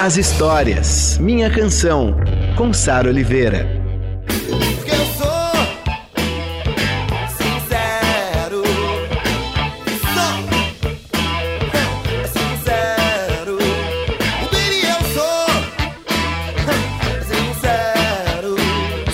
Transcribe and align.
as 0.00 0.16
histórias. 0.16 1.18
Minha 1.18 1.50
Canção, 1.50 2.14
com 2.56 2.72
Sara 2.72 3.08
Oliveira. 3.08 3.66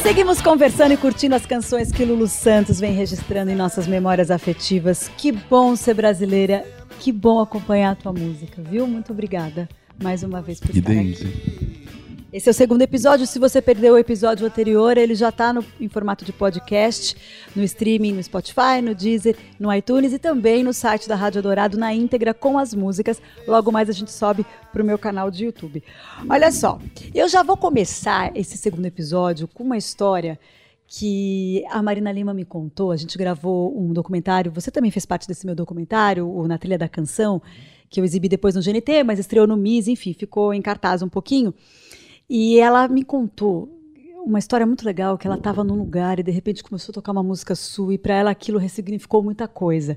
Seguimos 0.02 0.42
conversando 0.42 0.92
e 0.92 0.96
curtindo 0.98 1.34
as 1.34 1.46
canções 1.46 1.90
que 1.90 2.04
Lulu 2.04 2.28
Santos 2.28 2.78
vem 2.78 2.92
registrando 2.92 3.50
em 3.50 3.56
nossas 3.56 3.86
memórias 3.86 4.30
afetivas. 4.30 5.10
Que 5.16 5.32
bom 5.32 5.74
ser 5.76 5.94
brasileira, 5.94 6.62
que 7.00 7.10
bom 7.10 7.40
acompanhar 7.40 7.92
a 7.92 7.96
tua 7.96 8.12
música, 8.12 8.62
viu? 8.62 8.86
Muito 8.86 9.12
obrigada 9.12 9.66
mais 10.02 10.22
uma 10.22 10.40
vez 10.42 10.60
por 10.60 10.70
estar 10.70 10.92
aqui. 10.92 11.64
Esse 12.34 12.48
é 12.48 12.50
o 12.50 12.54
segundo 12.54 12.82
episódio. 12.82 13.28
Se 13.28 13.38
você 13.38 13.62
perdeu 13.62 13.94
o 13.94 13.98
episódio 13.98 14.44
anterior, 14.44 14.98
ele 14.98 15.14
já 15.14 15.28
está 15.28 15.54
em 15.80 15.88
formato 15.88 16.24
de 16.24 16.32
podcast, 16.32 17.16
no 17.54 17.62
streaming, 17.62 18.12
no 18.12 18.22
Spotify, 18.22 18.82
no 18.82 18.92
Deezer, 18.92 19.36
no 19.56 19.72
iTunes 19.72 20.12
e 20.12 20.18
também 20.18 20.64
no 20.64 20.72
site 20.72 21.08
da 21.08 21.14
Rádio 21.14 21.40
Dourado 21.40 21.78
na 21.78 21.94
íntegra 21.94 22.34
com 22.34 22.58
as 22.58 22.74
músicas. 22.74 23.22
Logo 23.46 23.70
mais 23.70 23.88
a 23.88 23.92
gente 23.92 24.10
sobe 24.10 24.44
para 24.72 24.82
o 24.82 24.84
meu 24.84 24.98
canal 24.98 25.30
de 25.30 25.44
YouTube. 25.44 25.80
Olha 26.28 26.50
só, 26.50 26.80
eu 27.14 27.28
já 27.28 27.44
vou 27.44 27.56
começar 27.56 28.36
esse 28.36 28.58
segundo 28.58 28.86
episódio 28.86 29.46
com 29.46 29.62
uma 29.62 29.76
história 29.76 30.36
que 30.88 31.64
a 31.70 31.80
Marina 31.80 32.10
Lima 32.10 32.34
me 32.34 32.44
contou. 32.44 32.90
A 32.90 32.96
gente 32.96 33.16
gravou 33.16 33.80
um 33.80 33.92
documentário. 33.92 34.50
Você 34.50 34.72
também 34.72 34.90
fez 34.90 35.06
parte 35.06 35.28
desse 35.28 35.46
meu 35.46 35.54
documentário, 35.54 36.28
o 36.28 36.48
Na 36.48 36.58
Trilha 36.58 36.78
da 36.78 36.88
Canção, 36.88 37.40
que 37.94 38.00
eu 38.00 38.04
exibi 38.04 38.28
depois 38.28 38.56
no 38.56 38.60
GNT, 38.60 39.04
mas 39.04 39.20
estreou 39.20 39.46
no 39.46 39.56
MIS, 39.56 39.86
enfim, 39.86 40.12
ficou 40.12 40.52
em 40.52 40.60
cartaz 40.60 41.00
um 41.00 41.08
pouquinho. 41.08 41.54
E 42.28 42.58
ela 42.58 42.88
me 42.88 43.04
contou 43.04 43.70
uma 44.26 44.38
história 44.38 44.66
muito 44.66 44.84
legal, 44.84 45.16
que 45.16 45.28
ela 45.28 45.36
estava 45.36 45.62
num 45.62 45.76
lugar 45.76 46.18
e 46.18 46.22
de 46.22 46.32
repente 46.32 46.64
começou 46.64 46.92
a 46.92 46.94
tocar 46.94 47.12
uma 47.12 47.22
música 47.22 47.54
sua 47.54 47.94
e 47.94 47.98
para 47.98 48.14
ela 48.14 48.30
aquilo 48.30 48.58
ressignificou 48.58 49.22
muita 49.22 49.46
coisa. 49.46 49.96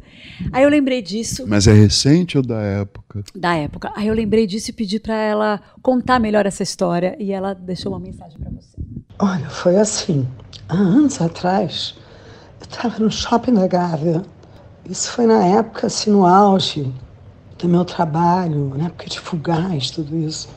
Aí 0.52 0.64
eu 0.64 0.70
lembrei 0.70 1.02
disso. 1.02 1.46
Mas 1.48 1.66
é 1.66 1.74
recente 1.74 2.38
ou 2.38 2.44
da 2.44 2.62
época? 2.62 3.24
Da 3.34 3.56
época. 3.56 3.92
Aí 3.96 4.08
eu 4.08 4.14
lembrei 4.14 4.46
disso 4.46 4.70
e 4.70 4.74
pedi 4.74 5.00
para 5.00 5.16
ela 5.16 5.62
contar 5.82 6.20
melhor 6.20 6.46
essa 6.46 6.62
história 6.62 7.16
e 7.20 7.32
ela 7.32 7.56
deixou 7.56 7.94
uma 7.94 8.00
mensagem 8.00 8.38
para 8.38 8.52
você. 8.52 8.78
Olha, 9.18 9.50
foi 9.50 9.78
assim. 9.78 10.28
Há 10.70 10.76
anos 10.76 11.20
atrás, 11.20 11.96
eu 12.60 12.68
estava 12.70 13.00
no 13.00 13.10
shopping 13.10 13.54
da 13.54 13.66
Gávea. 13.66 14.22
Isso 14.88 15.12
foi 15.14 15.26
na 15.26 15.44
época, 15.44 15.88
assim, 15.88 16.12
no 16.12 16.26
auge 16.26 16.94
do 17.58 17.68
meu 17.68 17.84
trabalho, 17.84 18.74
na 18.78 18.86
época 18.86 19.08
de 19.08 19.20
fugaz, 19.20 19.90
tudo 19.92 20.18
isso. 20.18 20.50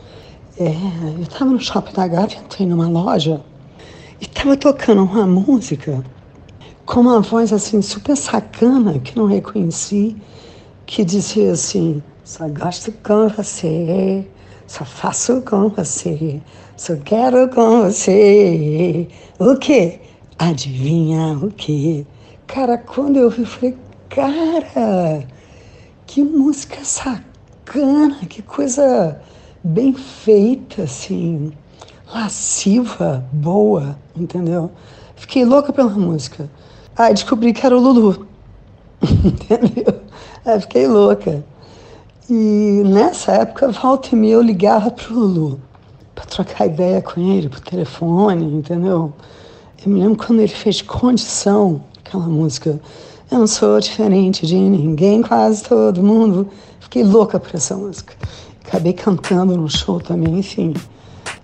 É, 0.58 0.74
eu 1.16 1.22
estava 1.22 1.46
no 1.46 1.60
shopping 1.60 1.92
da 1.92 2.06
Gávea, 2.06 2.38
entrei 2.38 2.66
numa 2.66 2.88
loja 2.88 3.40
e 4.20 4.24
estava 4.24 4.56
tocando 4.56 5.02
uma 5.04 5.26
música 5.26 6.04
com 6.84 7.00
uma 7.00 7.20
voz 7.20 7.52
assim 7.52 7.80
super 7.80 8.16
sacana 8.16 8.98
que 8.98 9.16
não 9.16 9.26
reconheci, 9.26 10.16
que 10.84 11.04
dizia 11.04 11.52
assim: 11.52 12.02
só 12.24 12.48
gosto 12.48 12.92
com 13.02 13.28
você, 13.28 14.26
só 14.66 14.84
faço 14.84 15.40
com 15.42 15.68
você, 15.70 16.42
só 16.76 16.96
quero 16.96 17.48
com 17.48 17.82
você. 17.82 19.08
O 19.38 19.56
quê? 19.56 20.00
Adivinha 20.38 21.38
o 21.40 21.50
quê? 21.50 22.04
Cara, 22.46 22.76
quando 22.76 23.18
eu 23.18 23.30
vi, 23.30 23.42
eu 23.42 23.46
falei: 23.46 23.78
cara, 24.10 25.24
que 26.10 26.24
música 26.24 26.84
sacana, 26.84 28.16
que 28.28 28.42
coisa 28.42 29.22
bem 29.62 29.94
feita, 29.94 30.82
assim, 30.82 31.52
lasciva, 32.12 33.24
boa, 33.32 33.96
entendeu? 34.16 34.72
Fiquei 35.14 35.44
louca 35.44 35.72
pela 35.72 35.90
música. 35.90 36.50
Aí 36.98 37.14
descobri 37.14 37.52
que 37.52 37.64
era 37.64 37.78
o 37.78 37.80
Lulu, 37.80 38.26
entendeu? 39.24 40.00
Aí 40.44 40.60
fiquei 40.60 40.88
louca. 40.88 41.44
E 42.28 42.82
nessa 42.86 43.30
época, 43.30 43.68
volta 43.68 44.08
e 44.10 44.16
meia, 44.16 44.32
eu 44.32 44.42
ligava 44.42 44.90
pro 44.90 45.14
Lulu 45.14 45.60
para 46.12 46.24
trocar 46.24 46.66
ideia 46.66 47.00
com 47.00 47.20
ele 47.20 47.48
por 47.48 47.60
telefone, 47.60 48.46
entendeu? 48.46 49.12
Eu 49.86 49.92
me 49.92 50.00
lembro 50.00 50.26
quando 50.26 50.40
ele 50.40 50.48
fez 50.48 50.82
Condição, 50.82 51.84
aquela 52.04 52.26
música. 52.26 52.80
Eu 53.30 53.38
não 53.38 53.46
sou 53.46 53.78
diferente 53.78 54.44
de 54.44 54.56
ninguém, 54.56 55.22
quase 55.22 55.62
todo 55.62 56.02
mundo. 56.02 56.48
Fiquei 56.80 57.04
louca 57.04 57.38
por 57.38 57.54
essa 57.54 57.76
música. 57.76 58.12
Acabei 58.66 58.92
cantando 58.92 59.56
no 59.56 59.70
show 59.70 60.00
também, 60.00 60.40
enfim. 60.40 60.74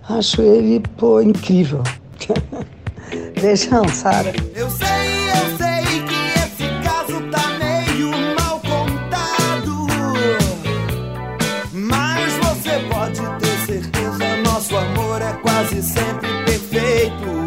Acho 0.09 0.41
ele, 0.41 0.81
pô, 0.97 1.21
incrível. 1.21 1.81
Beijão, 3.39 3.87
Sara. 3.87 4.33
Eu 4.53 4.69
sei, 4.69 5.29
eu 5.29 5.57
sei 5.57 6.03
que 6.03 6.39
esse 6.39 6.83
caso 6.83 7.21
tá 7.31 7.57
meio 7.57 8.11
mal 8.37 8.59
contado. 8.59 9.87
Mas 11.71 12.33
você 12.33 12.79
pode 12.89 13.21
ter 13.39 13.65
certeza, 13.65 14.41
nosso 14.43 14.75
amor 14.75 15.21
é 15.21 15.31
quase 15.41 15.81
sempre 15.81 16.27
perfeito. 16.43 17.46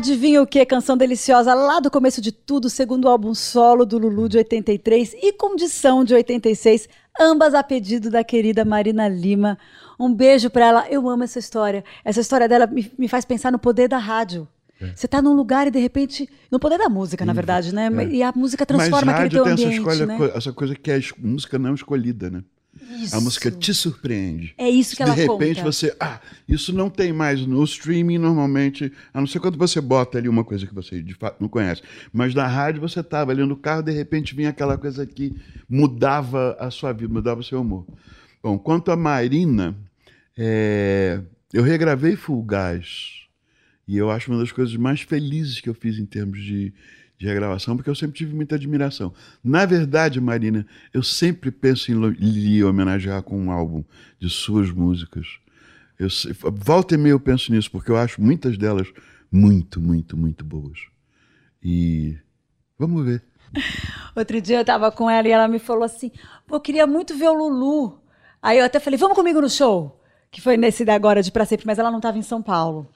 Adivinha 0.00 0.40
o 0.40 0.46
que? 0.46 0.64
Canção 0.64 0.96
deliciosa 0.96 1.52
lá 1.52 1.78
do 1.78 1.90
começo 1.90 2.22
de 2.22 2.32
tudo, 2.32 2.70
segundo 2.70 3.06
álbum 3.06 3.34
solo 3.34 3.84
do 3.84 3.98
Lulu 3.98 4.30
de 4.30 4.38
83 4.38 5.12
e 5.12 5.30
Condição 5.30 6.02
de 6.02 6.14
86, 6.14 6.88
ambas 7.20 7.52
a 7.52 7.62
pedido 7.62 8.10
da 8.10 8.24
querida 8.24 8.64
Marina 8.64 9.06
Lima. 9.06 9.58
Um 9.98 10.14
beijo 10.14 10.48
para 10.48 10.64
ela. 10.64 10.88
Eu 10.88 11.06
amo 11.06 11.24
essa 11.24 11.38
história. 11.38 11.84
Essa 12.02 12.22
história 12.22 12.48
dela 12.48 12.66
me, 12.66 12.90
me 12.98 13.08
faz 13.08 13.26
pensar 13.26 13.52
no 13.52 13.58
poder 13.58 13.88
da 13.88 13.98
rádio. 13.98 14.48
Você 14.94 15.04
está 15.04 15.20
num 15.20 15.34
lugar 15.34 15.66
e 15.66 15.70
de 15.70 15.78
repente. 15.78 16.26
No 16.50 16.58
poder 16.58 16.78
da 16.78 16.88
música, 16.88 17.22
na 17.26 17.34
verdade, 17.34 17.74
né? 17.74 17.90
É. 17.98 18.06
E 18.06 18.22
a 18.22 18.32
música 18.34 18.64
transforma 18.64 19.12
Mas 19.12 19.20
aquele 19.20 19.22
rádio 19.24 19.36
teu 19.36 19.44
tem 19.44 19.52
ambiente. 19.52 19.86
essa, 19.86 19.92
escolha, 19.92 20.06
né? 20.06 20.32
essa 20.34 20.52
coisa 20.54 20.74
que 20.74 20.90
é 20.90 20.98
música 21.18 21.58
não 21.58 21.74
escolhida, 21.74 22.30
né? 22.30 22.42
Isso. 22.80 23.16
A 23.16 23.20
música 23.20 23.50
te 23.50 23.74
surpreende. 23.74 24.54
É 24.56 24.68
isso 24.68 24.96
que 24.96 25.02
de 25.04 25.10
ela 25.10 25.14
repente 25.14 25.56
conta. 25.56 25.72
você, 25.72 25.94
ah, 26.00 26.20
isso 26.48 26.72
não 26.72 26.88
tem 26.88 27.12
mais 27.12 27.44
no 27.44 27.62
streaming 27.64 28.18
normalmente, 28.18 28.92
a 29.12 29.20
não 29.20 29.26
ser 29.26 29.40
quando 29.40 29.58
você 29.58 29.80
bota 29.80 30.18
ali 30.18 30.28
uma 30.28 30.44
coisa 30.44 30.66
que 30.66 30.74
você 30.74 31.02
de 31.02 31.14
fato 31.14 31.40
não 31.40 31.48
conhece. 31.48 31.82
Mas 32.12 32.34
na 32.34 32.46
rádio 32.46 32.80
você 32.80 33.00
estava 33.00 33.32
ali 33.32 33.44
no 33.44 33.56
carro, 33.56 33.82
de 33.82 33.92
repente 33.92 34.34
vinha 34.34 34.50
aquela 34.50 34.78
coisa 34.78 35.06
que 35.06 35.34
mudava 35.68 36.56
a 36.58 36.70
sua 36.70 36.92
vida, 36.92 37.12
mudava 37.12 37.40
o 37.40 37.44
seu 37.44 37.60
humor. 37.60 37.86
Bom, 38.42 38.58
quanto 38.58 38.90
a 38.90 38.96
Marina, 38.96 39.76
é, 40.36 41.20
eu 41.52 41.62
regravei 41.62 42.16
Fulgaz. 42.16 43.20
E 43.86 43.96
eu 43.96 44.10
acho 44.10 44.30
uma 44.30 44.38
das 44.40 44.52
coisas 44.52 44.76
mais 44.76 45.00
felizes 45.00 45.60
que 45.60 45.68
eu 45.68 45.74
fiz 45.74 45.98
em 45.98 46.06
termos 46.06 46.40
de, 46.40 46.72
de 47.20 47.26
regravação, 47.26 47.76
porque 47.76 47.90
eu 47.90 47.94
sempre 47.94 48.16
tive 48.16 48.34
muita 48.34 48.54
admiração. 48.54 49.12
Na 49.44 49.66
verdade, 49.66 50.18
Marina, 50.18 50.66
eu 50.90 51.02
sempre 51.02 51.50
penso 51.50 51.92
em 51.92 52.08
lhe 52.12 52.64
homenagear 52.64 53.22
com 53.22 53.38
um 53.38 53.50
álbum 53.50 53.84
de 54.18 54.30
suas 54.30 54.70
músicas. 54.70 55.38
Eu, 55.98 56.08
volta 56.50 56.94
e 56.94 56.98
meia 56.98 57.12
eu 57.12 57.20
penso 57.20 57.52
nisso, 57.52 57.70
porque 57.70 57.90
eu 57.90 57.98
acho 57.98 58.22
muitas 58.22 58.56
delas 58.56 58.88
muito, 59.30 59.82
muito, 59.82 60.16
muito 60.16 60.42
boas. 60.42 60.78
E 61.62 62.16
vamos 62.78 63.04
ver. 63.04 63.22
Outro 64.16 64.40
dia 64.40 64.60
eu 64.60 64.64
tava 64.64 64.90
com 64.90 65.10
ela 65.10 65.28
e 65.28 65.30
ela 65.30 65.46
me 65.46 65.58
falou 65.58 65.84
assim: 65.84 66.10
eu 66.50 66.58
queria 66.58 66.86
muito 66.86 67.14
ver 67.14 67.28
o 67.28 67.34
Lulu. 67.34 68.00
Aí 68.40 68.58
eu 68.58 68.64
até 68.64 68.80
falei: 68.80 68.98
Vamos 68.98 69.14
comigo 69.14 69.42
no 69.42 69.50
show. 69.50 70.00
Que 70.30 70.40
foi 70.40 70.56
nesse 70.56 70.86
da 70.86 70.94
agora 70.94 71.22
de 71.22 71.30
Pra 71.30 71.44
Sempre, 71.44 71.66
mas 71.66 71.78
ela 71.78 71.90
não 71.90 72.00
tava 72.00 72.16
em 72.16 72.22
São 72.22 72.40
Paulo. 72.40 72.88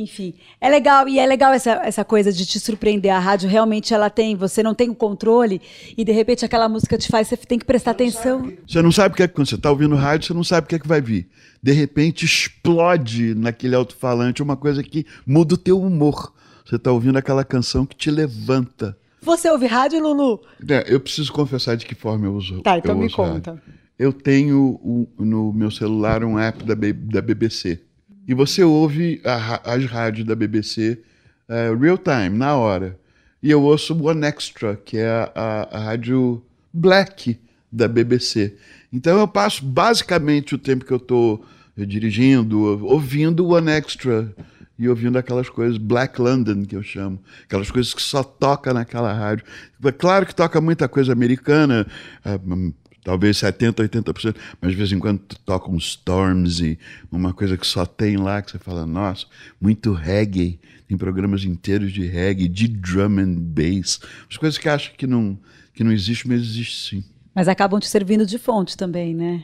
Enfim, 0.00 0.34
é 0.60 0.68
legal, 0.70 1.08
e 1.08 1.18
é 1.18 1.26
legal 1.26 1.52
essa, 1.52 1.72
essa 1.84 2.04
coisa 2.04 2.32
de 2.32 2.46
te 2.46 2.60
surpreender. 2.60 3.12
A 3.12 3.18
rádio 3.18 3.48
realmente 3.48 3.92
ela 3.92 4.08
tem, 4.08 4.36
você 4.36 4.62
não 4.62 4.72
tem 4.72 4.88
o 4.88 4.94
controle, 4.94 5.60
e 5.96 6.04
de 6.04 6.12
repente 6.12 6.44
aquela 6.44 6.68
música 6.68 6.96
te 6.96 7.08
faz, 7.08 7.26
você 7.26 7.36
tem 7.36 7.58
que 7.58 7.64
prestar 7.64 7.90
atenção. 7.90 8.52
Você 8.66 8.80
não 8.80 8.92
sabe 8.92 9.14
o 9.14 9.16
que 9.16 9.24
é 9.24 9.28
quando 9.28 9.48
você 9.48 9.56
está 9.56 9.70
ouvindo 9.70 9.96
rádio, 9.96 10.28
você 10.28 10.34
não 10.34 10.44
sabe 10.44 10.66
o 10.66 10.68
que 10.68 10.76
é 10.76 10.78
que 10.78 10.86
vai 10.86 11.00
vir. 11.00 11.28
De 11.60 11.72
repente 11.72 12.24
explode 12.24 13.34
naquele 13.34 13.74
alto-falante 13.74 14.42
uma 14.42 14.56
coisa 14.56 14.82
que 14.84 15.04
muda 15.26 15.54
o 15.54 15.58
teu 15.58 15.80
humor. 15.80 16.32
Você 16.64 16.76
está 16.76 16.92
ouvindo 16.92 17.16
aquela 17.18 17.44
canção 17.44 17.84
que 17.84 17.96
te 17.96 18.10
levanta. 18.10 18.96
Você 19.20 19.50
ouve 19.50 19.66
rádio, 19.66 20.00
Lulu? 20.00 20.40
É, 20.68 20.84
eu 20.86 21.00
preciso 21.00 21.32
confessar 21.32 21.76
de 21.76 21.84
que 21.84 21.94
forma 21.94 22.26
eu 22.26 22.34
uso. 22.34 22.60
Tá, 22.62 22.78
então 22.78 22.96
me 22.96 23.10
conta. 23.10 23.52
rádio. 23.52 23.62
Eu 23.98 24.12
tenho 24.12 24.78
um- 24.84 25.06
no 25.18 25.52
meu 25.52 25.72
celular 25.72 26.22
um 26.22 26.38
app 26.38 26.62
da, 26.62 26.76
B- 26.76 26.92
da 26.92 27.20
BBC. 27.20 27.80
E 28.28 28.34
você 28.34 28.62
ouve 28.62 29.20
a 29.24 29.72
as 29.74 29.84
rádios 29.86 30.26
da 30.26 30.34
BBC 30.36 31.00
eh, 31.48 31.74
real 31.80 31.96
time, 31.98 32.36
na 32.36 32.54
hora. 32.54 32.98
E 33.42 33.50
eu 33.50 33.62
ouço 33.62 33.96
One 34.04 34.26
Extra, 34.26 34.76
que 34.76 34.98
é 34.98 35.08
a, 35.08 35.32
a- 35.34 35.76
a 35.76 35.84
rádio 35.84 36.42
black 36.72 37.38
da 37.72 37.88
BBC. 37.88 38.54
Então 38.92 39.18
eu 39.18 39.26
passo 39.26 39.64
basicamente 39.64 40.54
o 40.54 40.58
tempo 40.58 40.84
que 40.84 40.92
eu 40.92 40.96
estou 40.98 41.44
dirigindo, 41.76 42.60
ouvindo 42.84 43.46
One 43.48 43.70
Extra 43.70 44.34
e 44.78 44.88
ouvindo 44.88 45.16
aquelas 45.16 45.48
coisas 45.48 45.78
Black 45.78 46.20
London 46.20 46.64
que 46.64 46.74
eu 46.76 46.82
chamo, 46.82 47.18
aquelas 47.44 47.70
coisas 47.70 47.94
que 47.94 48.02
só 48.02 48.22
toca 48.22 48.72
naquela 48.74 49.12
rádio. 49.12 49.44
É 49.84 49.92
claro 49.92 50.26
que 50.26 50.34
toca 50.34 50.60
muita 50.60 50.88
coisa 50.88 51.12
americana, 51.12 51.86
ah, 52.24 52.38
hum, 52.44 52.72
talvez 53.08 53.38
70, 53.38 53.88
80%, 53.88 54.36
mas 54.60 54.72
de 54.72 54.76
vez 54.76 54.92
em 54.92 54.98
quando 54.98 55.20
toca 55.42 55.74
Storms 55.78 56.60
e 56.60 56.78
uma 57.10 57.32
coisa 57.32 57.56
que 57.56 57.66
só 57.66 57.86
tem 57.86 58.18
lá 58.18 58.42
que 58.42 58.50
você 58.50 58.58
fala, 58.58 58.84
nossa, 58.84 59.24
muito 59.58 59.94
reggae, 59.94 60.60
tem 60.86 60.94
programas 60.98 61.42
inteiros 61.42 61.90
de 61.90 62.06
reggae, 62.06 62.46
de 62.46 62.68
drum 62.68 63.18
and 63.18 63.36
bass, 63.38 63.98
as 64.30 64.36
coisas 64.36 64.58
que 64.58 64.68
acha 64.68 64.90
que 64.90 65.06
não 65.06 65.38
que 65.72 65.82
não 65.82 65.90
existe, 65.90 66.28
mas 66.28 66.42
existe 66.42 66.90
sim. 66.90 67.04
Mas 67.34 67.48
acabam 67.48 67.80
te 67.80 67.88
servindo 67.88 68.26
de 68.26 68.36
fonte 68.36 68.76
também, 68.76 69.14
né? 69.14 69.42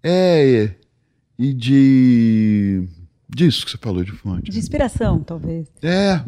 É, 0.00 0.70
e 1.36 1.52
de 1.52 2.86
disso 3.28 3.64
que 3.64 3.72
você 3.72 3.78
falou 3.78 4.04
de 4.04 4.12
fonte. 4.12 4.52
De 4.52 4.58
inspiração, 4.58 5.18
talvez. 5.18 5.66
É. 5.82 6.22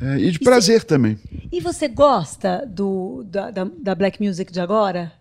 É, 0.00 0.18
e 0.18 0.32
de 0.32 0.40
prazer 0.40 0.82
também. 0.82 1.16
E 1.52 1.60
você 1.60 1.86
gosta 1.86 2.66
do, 2.66 3.22
da, 3.22 3.52
da, 3.52 3.64
da 3.64 3.94
Black 3.94 4.20
Music 4.20 4.52
de 4.52 4.58
agora? 4.58 5.12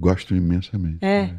Gosto 0.00 0.34
imensamente. 0.34 0.98
É. 1.02 1.30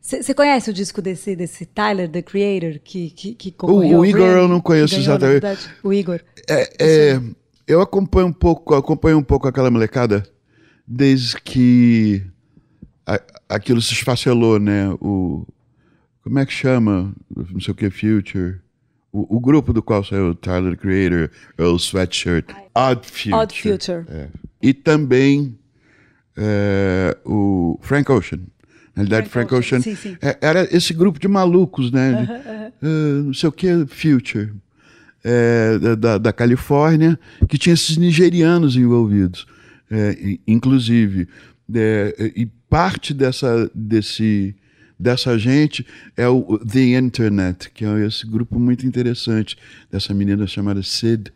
Você 0.00 0.34
conhece 0.34 0.68
o 0.68 0.72
disco 0.72 1.00
desse, 1.00 1.34
desse 1.34 1.64
Tyler, 1.64 2.10
The 2.10 2.20
Creator, 2.20 2.78
que, 2.84 3.08
que, 3.10 3.34
que 3.34 3.48
O, 3.48 3.52
concorreu 3.52 3.92
o 3.92 3.96
ao 3.96 4.06
Igor 4.06 4.20
eu 4.28 4.48
não 4.48 4.60
conheço 4.60 4.96
exatamente. 4.96 5.46
O 5.82 5.92
Igor. 5.94 6.20
É, 6.46 6.68
é, 6.78 7.20
eu 7.66 7.80
acompanho 7.80 8.26
um 8.26 8.32
pouco, 8.32 8.74
acompanho 8.74 9.16
um 9.16 9.22
pouco 9.22 9.48
aquela 9.48 9.70
molecada 9.70 10.22
desde 10.86 11.40
que 11.40 12.22
a- 13.06 13.22
aquilo 13.48 13.80
se 13.80 13.94
esfacelou, 13.94 14.58
né? 14.58 14.90
O 15.00 15.46
como 16.22 16.38
é 16.38 16.44
que 16.46 16.52
chama? 16.52 17.14
Não 17.34 17.60
sei 17.60 17.72
o 17.72 17.74
que 17.74 17.88
Future. 17.90 18.56
O, 19.12 19.36
o 19.36 19.40
grupo 19.40 19.72
do 19.72 19.82
qual 19.82 20.02
saiu 20.04 20.30
o 20.30 20.34
Tyler 20.34 20.74
the 20.76 20.80
Creator, 20.82 21.30
Earl 21.58 21.76
Sweatshirt, 21.76 22.46
Odd 22.74 23.06
Future. 23.06 23.34
Odd 23.34 23.62
Future. 23.62 24.04
É. 24.08 24.28
E 24.60 24.72
também 24.74 25.58
é, 26.36 26.93
o 26.93 26.93
Frank 27.84 28.10
Ocean. 28.10 28.38
Na 28.96 29.02
realidade, 29.02 29.28
Frank 29.28 29.48
Frank, 29.48 29.54
Ocean, 29.66 29.78
Ocean, 29.80 29.94
sim, 29.96 30.10
sim. 30.10 30.16
é- 30.22 30.38
era 30.40 30.68
esse 30.76 30.92
grupo 30.94 31.18
de 31.18 31.26
malucos, 31.28 31.90
né? 31.90 32.12
de, 32.12 32.32
ah, 32.32 33.22
não 33.24 33.34
sei 33.34 33.48
o 33.48 33.52
que, 33.52 33.68
Future. 33.88 34.52
é, 35.24 35.78
da- 35.96 36.18
da, 36.18 36.32
Califórnia, 36.32 37.18
que 37.48 37.56
tinha 37.58 37.72
esses 37.74 37.96
nigerianos 37.96 38.76
envolvidos, 38.76 39.46
é, 39.90 40.38
inclusive. 40.46 41.26
É, 41.74 42.32
e 42.36 42.46
parte 42.68 43.14
dessa, 43.14 43.70
desse, 43.74 44.54
dessa 45.00 45.38
gente 45.38 45.86
é 46.16 46.28
o 46.28 46.58
The 46.58 46.98
Internet, 46.98 47.70
que 47.72 47.84
é 47.86 48.06
esse 48.06 48.26
grupo 48.26 48.58
muito 48.60 48.86
interessante 48.86 49.56
dessa 49.90 50.12
menina 50.12 50.46
chamada 50.46 50.82
Sid, 50.82 51.32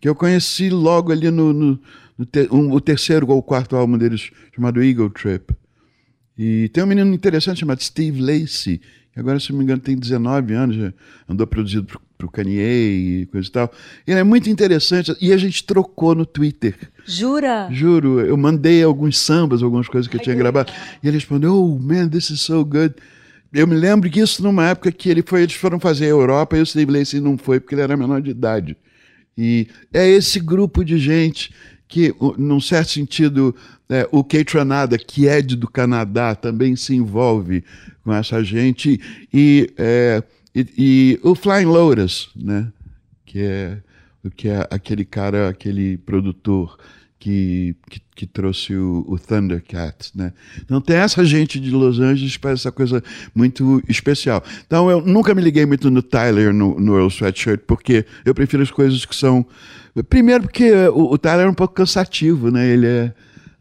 que 0.00 0.08
eu 0.08 0.14
conheci 0.16 0.68
logo 0.68 1.12
ali 1.12 1.30
no, 1.30 1.52
no, 1.52 1.80
no 2.18 2.28
um- 2.50 2.72
o 2.72 2.80
terceiro 2.80 3.28
ou 3.28 3.40
quarto 3.42 3.76
álbum 3.76 3.96
deles, 3.96 4.30
chamado 4.54 4.82
Eagle 4.82 5.10
Trip. 5.10 5.54
E 6.38 6.68
tem 6.68 6.84
um 6.84 6.86
menino 6.86 7.12
interessante 7.12 7.60
chamado 7.60 7.82
Steve 7.82 8.20
Lacey, 8.20 8.80
que 9.12 9.18
agora, 9.18 9.40
se 9.40 9.50
não 9.50 9.58
me 9.58 9.64
engano, 9.64 9.80
tem 9.80 9.96
19 9.96 10.54
anos, 10.54 10.76
já 10.76 10.92
andou 11.28 11.46
produzido 11.46 11.84
pro, 11.84 12.00
pro 12.16 12.30
Kanye 12.30 12.60
e 13.22 13.28
coisa 13.32 13.48
e 13.48 13.50
tal. 13.50 13.72
Ele 14.06 14.20
é 14.20 14.22
muito 14.22 14.48
interessante, 14.48 15.16
e 15.20 15.32
a 15.32 15.36
gente 15.36 15.64
trocou 15.64 16.14
no 16.14 16.24
Twitter. 16.24 16.76
Jura? 17.04 17.68
Juro, 17.72 18.20
eu 18.20 18.36
mandei 18.36 18.82
alguns 18.84 19.18
sambas, 19.18 19.62
algumas 19.62 19.88
coisas 19.88 20.08
que 20.08 20.16
eu 20.16 20.20
tinha 20.20 20.36
gravado, 20.36 20.72
e 21.02 21.08
ele 21.08 21.16
respondeu, 21.16 21.56
oh, 21.56 21.76
man, 21.76 22.08
this 22.08 22.30
is 22.30 22.40
so 22.40 22.64
good. 22.64 22.94
Eu 23.52 23.66
me 23.66 23.74
lembro 23.74 24.08
que 24.08 24.20
isso 24.20 24.42
numa 24.42 24.68
época 24.68 24.92
que 24.92 25.08
ele 25.08 25.24
foi, 25.26 25.42
eles 25.42 25.54
foram 25.54 25.80
fazer 25.80 26.04
a 26.04 26.08
Europa 26.08 26.56
e 26.56 26.60
o 26.60 26.66
Steve 26.66 26.92
Lacey 26.92 27.18
não 27.18 27.38
foi 27.38 27.58
porque 27.58 27.74
ele 27.74 27.82
era 27.82 27.96
menor 27.96 28.20
de 28.20 28.30
idade. 28.30 28.76
E 29.36 29.68
é 29.92 30.06
esse 30.06 30.38
grupo 30.38 30.84
de 30.84 30.98
gente 30.98 31.50
que, 31.88 32.14
num 32.36 32.60
certo 32.60 32.90
sentido, 32.90 33.56
é, 33.88 34.06
o 34.12 34.22
Kate 34.22 34.44
Tranada, 34.44 34.98
que 34.98 35.26
é 35.26 35.40
de- 35.40 35.56
do 35.56 35.66
Canadá, 35.66 36.34
também 36.34 36.76
se 36.76 36.94
envolve 36.94 37.64
com 38.04 38.12
essa 38.12 38.44
gente. 38.44 39.00
E, 39.32 39.72
é, 39.78 40.22
e, 40.54 40.66
e 40.76 41.20
o 41.22 41.34
Flying 41.34 41.64
Lotus, 41.64 42.30
né? 42.36 42.70
que 43.24 43.40
é, 43.40 43.78
que 44.36 44.48
é 44.48 44.66
aquele 44.70 45.04
cara, 45.04 45.48
aquele 45.48 45.96
produtor 45.98 46.78
que, 47.18 47.74
que, 47.90 48.00
que 48.14 48.26
trouxe 48.26 48.74
o, 48.74 49.04
o 49.08 49.18
Thundercat, 49.18 50.10
né? 50.14 50.32
Então 50.62 50.80
tem 50.80 50.96
essa 50.96 51.24
gente 51.24 51.58
de 51.58 51.70
Los 51.70 51.98
Angeles 51.98 52.34
faz 52.34 52.60
essa 52.60 52.70
coisa 52.72 53.02
muito 53.34 53.82
especial. 53.88 54.42
Então 54.66 54.90
eu 54.90 55.00
nunca 55.00 55.34
me 55.34 55.42
liguei 55.42 55.66
muito 55.66 55.90
no 55.90 56.02
Tyler, 56.02 56.52
no, 56.52 56.78
no 56.78 56.94
Earl 56.94 57.08
Sweatshirt, 57.08 57.60
porque 57.66 58.06
eu 58.24 58.34
prefiro 58.34 58.62
as 58.62 58.70
coisas 58.70 59.04
que 59.04 59.16
são... 59.16 59.44
Primeiro 60.04 60.44
porque 60.44 60.72
o, 60.88 61.12
o 61.12 61.18
Tyler 61.18 61.46
é 61.46 61.50
um 61.50 61.54
pouco 61.54 61.74
cansativo, 61.74 62.50
né? 62.50 62.66
Ele 62.66 62.86
é... 62.86 63.12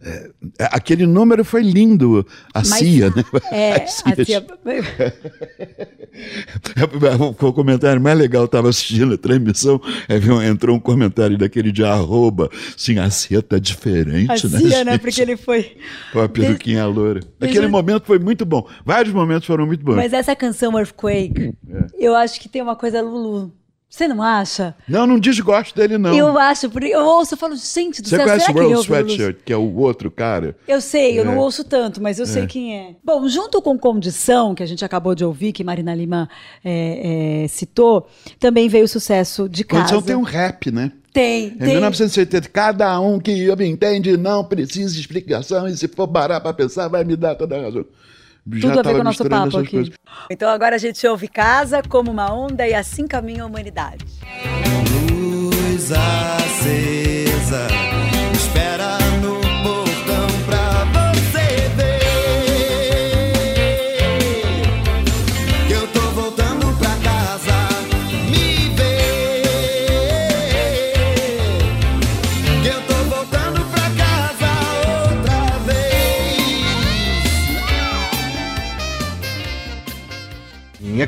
é- 0.03 0.29
aquele 0.71 1.05
número 1.05 1.43
foi 1.43 1.61
lindo, 1.63 2.25
a 2.53 2.59
Mas- 2.59 2.67
CIA, 2.69 3.09
né? 3.09 3.23
É, 3.51 3.73
A 3.83 3.87
CIA. 3.87 4.13
a 4.19 4.25
Cia- 4.25 4.45
O 7.19 7.53
comentário 7.53 8.01
mais 8.01 8.17
legal, 8.17 8.43
eu 8.43 8.45
estava 8.47 8.69
assistindo 8.69 9.13
a 9.13 9.17
transmissão, 9.17 9.79
viu- 10.19 10.41
entrou 10.41 10.75
um 10.75 10.79
comentário 10.79 11.37
daquele 11.37 11.71
de 11.71 11.83
arroba, 11.83 12.49
assim, 12.75 12.97
a 12.99 13.09
Cia 13.09 13.41
tá 13.41 13.57
diferente, 13.59 14.45
a 14.45 14.49
né? 14.49 14.59
Cia, 14.59 14.83
né? 14.83 14.97
Porque 14.97 15.21
ele 15.21 15.37
foi. 15.37 15.77
Com 16.13 16.19
a 16.21 16.29
peruquinha 16.29 16.85
loura. 16.85 17.21
Aquele 17.39 17.65
eu- 17.65 17.69
momento 17.69 18.05
foi 18.05 18.19
muito 18.19 18.45
bom. 18.45 18.67
Vários 18.85 19.13
momentos 19.13 19.45
foram 19.45 19.65
muito 19.65 19.83
bons. 19.83 19.95
Mas 19.95 20.13
essa 20.13 20.35
canção 20.35 20.77
Earthquake, 20.77 21.53
É. 21.69 21.85
eu 21.99 22.15
acho 22.15 22.39
que 22.39 22.49
tem 22.49 22.61
uma 22.61 22.75
coisa 22.75 23.01
Lulu. 23.01 23.51
Você 23.89 24.05
não 24.05 24.21
acha? 24.21 24.75
Não, 24.87 25.07
não 25.07 25.17
desgosto 25.17 25.73
dele, 25.73 25.97
não. 25.97 26.13
Eu 26.13 26.37
acho, 26.37 26.69
porque 26.69 26.87
eu 26.87 27.05
ouço 27.05 27.35
e 27.35 27.37
falo, 27.37 27.55
gente 27.55 28.01
do 28.01 28.09
Você 28.09 28.17
céu, 28.17 28.25
conhece 28.25 28.51
o 28.51 28.57
Earl? 28.59 28.81
Sweatshirt, 28.81 29.37
que 29.45 29.53
é 29.53 29.55
o 29.57 29.75
outro 29.77 30.11
cara? 30.11 30.57
Eu 30.67 30.81
sei, 30.81 31.17
eu 31.17 31.23
não 31.23 31.33
É. 31.33 31.37
ouço 31.37 31.63
tanto, 31.63 32.01
mas 32.01 32.19
eu 32.19 32.25
sei 32.25 32.45
quem 32.45 32.77
é. 32.77 32.95
Bom, 33.03 33.27
junto 33.29 33.61
com 33.61 33.77
Condição, 33.79 34.53
que 34.53 34.61
a 34.61 34.65
gente 34.65 34.83
acabou 34.83 35.15
de 35.15 35.23
ouvir, 35.23 35.53
que 35.53 35.63
Marina 35.63 35.95
Lima 35.95 36.29
é, 36.65 37.43
é, 37.43 37.47
citou, 37.47 38.07
também 38.39 38.67
veio 38.67 38.83
o 38.83 38.87
sucesso 38.89 39.47
de 39.47 39.63
casa. 39.63 39.83
Condição 39.83 40.01
tem 40.01 40.15
um 40.15 40.21
rap, 40.21 40.69
né? 40.69 40.91
Tem, 41.13 41.45
Em 41.47 41.57
tem. 41.57 41.67
1970, 41.69 42.49
cada 42.49 42.99
um 42.99 43.19
que 43.19 43.55
me 43.55 43.65
entende 43.67 44.17
não 44.17 44.43
precisa 44.43 44.93
de 44.93 44.99
explicação, 44.99 45.65
e 45.67 45.75
se 45.75 45.87
for 45.87 46.07
parar 46.09 46.41
para 46.41 46.53
pensar, 46.53 46.89
vai 46.89 47.03
me 47.05 47.15
dar 47.15 47.35
toda 47.35 47.57
a 47.57 47.61
razão. 47.61 47.85
Já 48.53 48.69
Tudo 48.69 48.79
a 48.79 48.83
ver 48.83 48.95
com 48.95 49.01
o 49.01 49.03
nosso 49.03 49.25
papo 49.29 49.57
aqui. 49.57 49.71
coisas. 49.71 49.93
Então 50.29 50.49
agora 50.49 50.75
a 50.75 50.79
gente 50.79 51.05
ouve 51.07 51.27
Casa 51.27 51.81
como 51.87 52.11
uma 52.11 52.33
onda 52.33 52.67
e 52.67 52.73
assim 52.73 53.07
caminha 53.07 53.43
a 53.43 53.45
humanidade. 53.45 54.05
Luz 55.11 55.91
acesa, 55.91 57.67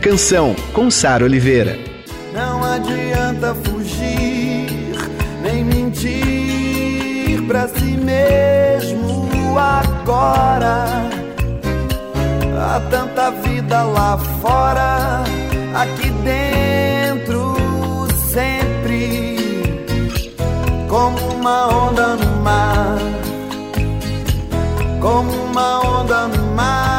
Canção, 0.02 0.56
com 0.74 0.90
Sara 0.90 1.26
Oliveira. 1.26 1.78
Não 2.34 2.64
adianta 2.64 3.54
fugir, 3.54 4.68
nem 5.44 5.64
mentir 5.66 7.42
pra 7.46 7.68
si 7.68 7.98
mesmo 7.98 9.30
agora. 9.60 10.86
Há 12.58 12.80
tanta 12.90 13.32
vida 13.32 13.84
lá 13.84 14.18
fora, 14.42 15.24
aqui 15.76 16.10
dentro 16.24 17.58
sempre, 18.32 19.36
como 20.88 21.18
uma 21.34 21.88
onda 21.88 22.16
no 22.16 22.42
mar, 22.42 22.98
como 25.02 25.32
uma 25.46 26.00
onda 26.00 26.28
no 26.28 26.56
mar, 26.56 26.99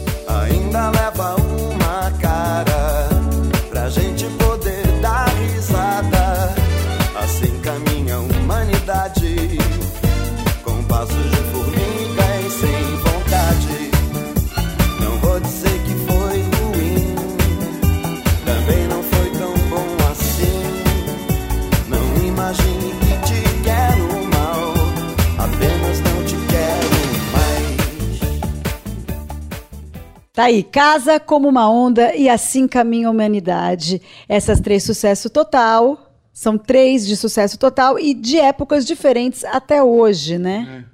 Tá 30.41 30.47
aí, 30.47 30.63
Casa 30.63 31.19
como 31.19 31.47
uma 31.47 31.69
onda 31.69 32.15
e 32.15 32.27
assim 32.27 32.67
caminha 32.67 33.07
a 33.07 33.11
humanidade. 33.11 34.01
Essas 34.27 34.59
três 34.59 34.83
sucesso 34.83 35.29
total. 35.29 36.07
São 36.33 36.57
três 36.57 37.05
de 37.05 37.15
sucesso 37.15 37.59
total 37.59 37.99
e 37.99 38.13
de 38.13 38.37
épocas 38.37 38.85
diferentes 38.85 39.43
até 39.43 39.83
hoje, 39.83 40.37
né? 40.37 40.85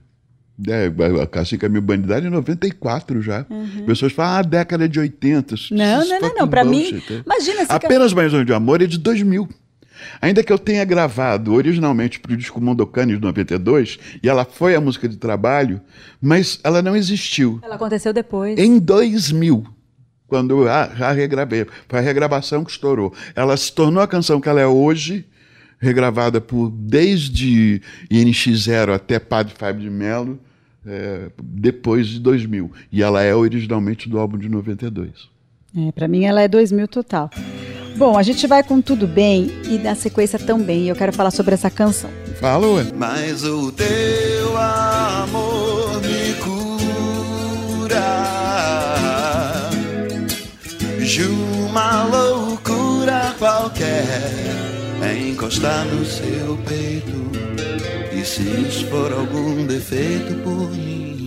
É, 0.68 0.92
a 1.38 1.40
Assim 1.40 1.58
Caminho 1.58 1.82
Humanidade 1.84 2.26
é 2.26 2.30
94 2.32 3.22
já. 3.22 3.46
Pessoas 3.86 4.12
falam, 4.12 4.40
ah, 4.40 4.42
década 4.42 4.90
de 4.90 5.00
80. 5.00 5.54
Isso- 5.54 5.72
Uhum. 5.72 5.80
Não, 5.80 6.00
não, 6.08 6.20
não, 6.20 6.36
não. 6.40 6.48
Pra 6.48 6.64
mim, 6.64 6.90
é. 7.10 7.22
imagina 7.24 7.64
se 7.66 7.72
Apenas 7.72 8.12
Mais 8.12 8.34
um 8.34 8.44
de 8.44 8.52
Amor 8.52 8.82
é 8.82 8.88
de 8.88 8.98
2000. 8.98 9.48
Ainda 10.22 10.44
que 10.44 10.52
eu 10.52 10.60
tenha 10.60 10.84
gravado 10.86 11.54
originalmente 11.54 12.20
para 12.20 12.34
o 12.34 12.38
disco 12.38 12.62
Mondocane 12.62 13.16
de 13.16 13.22
92, 13.22 14.00
e 14.22 14.30
ela 14.30 14.46
foi 14.46 14.76
a 14.76 14.82
música 14.82 15.08
de 15.08 15.18
trabalho, 15.18 15.82
mas 16.22 16.60
ela 16.64 16.82
não 16.82 16.96
existiu. 16.96 17.60
ela 17.64 17.76
aconteceu 17.76 18.14
depois. 18.14 18.58
Em 18.60 18.80
2000, 18.80 19.66
quando 20.28 20.64
eu 20.64 20.70
a, 20.70 20.84
a 20.84 21.12
regravei, 21.12 21.66
foi 21.88 22.00
a 22.00 22.02
regravação 22.02 22.64
que 22.64 22.72
estourou. 22.72 23.14
Ela 23.36 23.56
se 23.56 23.72
tornou 23.72 24.04
a 24.04 24.08
canção 24.08 24.42
que 24.42 24.50
ela 24.50 24.60
é 24.60 24.68
hoje, 24.68 25.26
regravada 25.80 26.42
por 26.42 26.70
desde 26.70 27.82
INX0 28.12 28.94
até 28.94 29.20
Padre 29.20 29.54
Fábio 29.58 29.82
de 29.82 29.90
Mello, 29.90 30.40
é, 30.86 31.30
depois 31.42 32.08
de 32.08 32.20
2000. 32.20 32.72
E 32.92 33.04
ela 33.04 33.22
é 33.22 33.34
originalmente 33.34 34.10
do 34.10 34.18
álbum 34.18 34.38
de 34.38 34.50
92. 34.50 35.30
É, 35.78 35.92
para 35.92 36.08
mim 36.08 36.24
ela 36.24 36.42
é 36.42 36.48
2000 36.48 36.88
total. 36.88 37.30
Bom, 37.98 38.16
a 38.16 38.22
gente 38.22 38.46
vai 38.46 38.62
com 38.62 38.80
tudo 38.80 39.08
bem 39.08 39.52
e 39.68 39.80
na 39.80 39.96
sequência 39.96 40.38
também. 40.38 40.88
Eu 40.88 40.96
quero 40.96 41.12
falar 41.12 41.32
sobre 41.32 41.56
essa 41.56 41.68
canção. 41.68 42.12
Fala, 42.40 42.68
ué. 42.68 42.86
Mas 42.96 43.44
o 43.44 43.72
teu 43.72 44.56
amor 44.56 46.00
me 46.02 46.36
cura 46.36 47.98
de 51.04 51.24
uma 51.24 52.04
loucura 52.04 53.34
qualquer. 53.40 54.32
É 55.02 55.18
encostar 55.30 55.84
no 55.86 56.06
seu 56.06 56.56
peito 56.68 57.32
e 58.16 58.24
se 58.24 58.44
expor 58.44 59.12
algum 59.12 59.66
defeito 59.66 60.36
por 60.44 60.70
mim. 60.70 61.27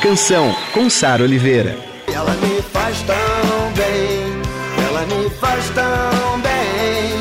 Canção, 0.00 0.54
com 0.72 0.88
Sara 0.88 1.22
Oliveira. 1.22 1.76
Ela 2.12 2.32
me 2.36 2.62
faz 2.62 3.02
tão 3.02 3.72
bem, 3.76 4.40
ela 4.88 5.02
me 5.02 5.28
faz 5.38 5.68
tão 5.70 6.40
bem, 6.40 7.12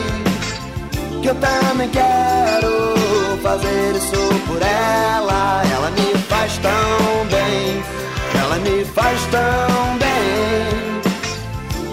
que 1.21 1.27
eu 1.27 1.36
também 1.36 1.89
quero 1.89 3.38
fazer 3.43 3.95
isso 3.95 4.15
por 4.48 4.62
ela. 4.62 5.62
Ela 5.71 5.91
me 5.91 6.17
faz 6.29 6.57
tão 6.59 7.25
bem, 7.27 7.83
ela 8.41 8.55
me 8.59 8.86
faz 8.86 9.19
tão 9.25 9.98
bem, 9.98 11.01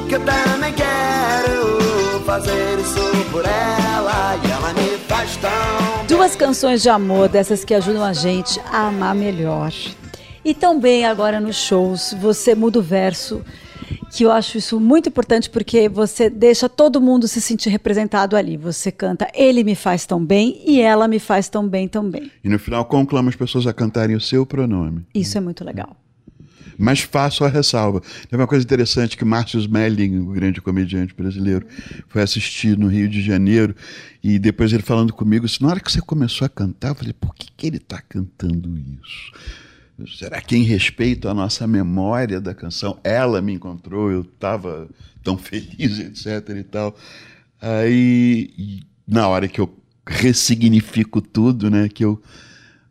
que 0.09 0.15
eu 0.15 0.21
também 0.21 0.73
quero 0.73 2.23
fazer 2.25 2.79
isso 2.79 3.03
por 3.33 3.45
ela. 3.45 4.37
E 4.45 4.51
ela 4.53 4.73
me 4.73 4.99
faz 5.09 5.37
tão 5.37 5.51
bem. 5.51 6.07
Duas 6.07 6.37
canções 6.37 6.81
de 6.81 6.89
amor 6.89 7.29
dessas 7.29 7.65
que 7.65 7.75
ajudam 7.75 8.05
a 8.05 8.13
gente 8.13 8.61
a 8.73 8.87
amar 8.87 9.17
melhor. 9.17 9.73
E 10.47 10.55
também 10.55 11.05
agora 11.05 11.41
nos 11.41 11.57
shows, 11.57 12.15
você 12.21 12.55
muda 12.55 12.79
o 12.79 12.83
verso, 12.83 13.45
que 14.13 14.23
eu 14.23 14.31
acho 14.31 14.57
isso 14.57 14.79
muito 14.79 15.09
importante 15.09 15.51
porque 15.51 15.89
você 15.89 16.31
deixa 16.31 16.69
todo 16.69 17.01
mundo 17.01 17.27
se 17.27 17.41
sentir 17.41 17.69
representado 17.69 18.37
ali. 18.37 18.57
Você 18.57 18.93
canta 18.93 19.29
Ele 19.35 19.65
me 19.65 19.75
faz 19.75 20.07
tão 20.07 20.25
bem 20.25 20.63
e 20.65 20.81
ela 20.81 21.09
me 21.09 21.19
faz 21.19 21.49
tão 21.49 21.69
bem 21.69 21.89
também. 21.89 22.31
E 22.45 22.49
no 22.49 22.61
final 22.61 22.85
conclama 22.85 23.29
as 23.29 23.35
pessoas 23.35 23.67
a 23.67 23.73
cantarem 23.73 24.15
o 24.15 24.21
seu 24.21 24.47
pronome. 24.47 25.05
Isso 25.13 25.37
é 25.37 25.41
muito 25.41 25.65
legal. 25.65 25.97
Mas 26.79 27.01
faço 27.01 27.43
a 27.43 27.49
ressalva. 27.49 28.01
Tem 28.31 28.39
uma 28.39 28.47
coisa 28.47 28.65
interessante 28.65 29.17
que 29.17 29.25
Márcio 29.25 29.59
Smelling, 29.59 30.21
o 30.21 30.27
grande 30.27 30.61
comediante 30.61 31.13
brasileiro, 31.13 31.67
foi 32.07 32.23
assistir 32.23 32.79
no 32.79 32.87
Rio 32.87 33.09
de 33.09 33.21
Janeiro 33.21 33.75
e 34.23 34.39
depois 34.39 34.73
ele 34.73 34.85
falando 34.85 35.13
comigo, 35.13 35.45
assim, 35.45 35.65
na 35.65 35.71
hora 35.71 35.81
que 35.81 35.91
você 35.91 36.01
começou 36.01 36.47
a 36.47 36.49
cantar, 36.49 36.91
eu 36.91 36.95
falei, 36.95 37.13
por 37.15 37.35
que, 37.35 37.49
que 37.57 37.67
ele 37.67 37.79
está 37.79 38.01
cantando 38.01 38.79
isso? 38.79 39.66
Será 40.19 40.41
que 40.43 40.57
em 40.57 40.63
respeito 40.63 41.29
à 41.29 41.35
nossa 41.35 41.67
memória 41.67 42.41
da 42.41 42.55
canção, 42.55 42.99
ela 43.03 43.41
me 43.41 43.55
encontrou, 43.55 44.11
eu 44.11 44.21
estava 44.21 44.89
tão 45.23 45.39
feliz, 45.39 45.99
etc 45.99 46.57
e 46.57 46.63
tal. 46.63 46.97
Aí, 47.61 48.83
na 49.07 49.27
hora 49.29 49.49
que 49.49 49.61
eu 49.61 49.75
ressignifico 50.07 51.21
tudo, 51.21 51.71
né, 51.71 51.89
que 51.89 52.05
eu 52.05 52.21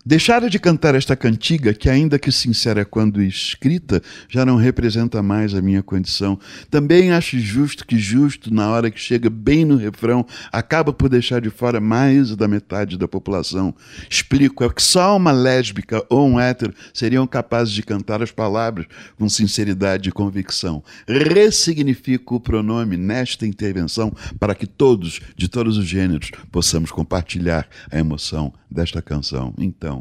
Deixara 0.07 0.51
de 0.51 0.59
cantar 0.59 0.93
esta 0.93 1.15
cantiga, 1.15 1.73
que 1.73 1.89
ainda 1.89 2.19
que 2.19 2.31
sincera 2.31 2.85
quando 2.85 3.23
escrita, 3.23 4.03
já 4.29 4.45
não 4.45 4.55
representa 4.55 5.19
mais 5.23 5.55
a 5.55 5.63
minha 5.63 5.81
condição. 5.81 6.37
Também 6.69 7.11
acho 7.11 7.39
justo 7.39 7.87
que 7.87 7.97
justo, 7.97 8.53
na 8.53 8.69
hora 8.69 8.91
que 8.91 8.99
chega 8.99 9.31
bem 9.31 9.65
no 9.65 9.75
refrão, 9.75 10.23
acaba 10.51 10.93
por 10.93 11.09
deixar 11.09 11.41
de 11.41 11.49
fora 11.49 11.81
mais 11.81 12.35
da 12.35 12.47
metade 12.47 12.99
da 12.99 13.07
população. 13.07 13.73
Explico, 14.07 14.63
é 14.63 14.69
que 14.69 14.83
só 14.83 15.17
uma 15.17 15.31
lésbica 15.31 16.05
ou 16.07 16.27
um 16.29 16.39
hétero 16.39 16.75
seriam 16.93 17.25
capazes 17.25 17.73
de 17.73 17.81
cantar 17.81 18.21
as 18.21 18.31
palavras 18.31 18.85
com 19.17 19.27
sinceridade 19.27 20.09
e 20.09 20.11
convicção. 20.11 20.83
Ressignifico 21.07 22.35
o 22.35 22.39
pronome 22.39 22.95
nesta 22.95 23.47
intervenção 23.47 24.13
para 24.39 24.53
que 24.53 24.67
todos, 24.67 25.19
de 25.35 25.47
todos 25.47 25.79
os 25.79 25.85
gêneros, 25.87 26.29
possamos 26.51 26.91
compartilhar 26.91 27.67
a 27.89 27.97
emoção 27.97 28.53
desta 28.69 29.01
canção. 29.01 29.53
Então, 29.57 29.94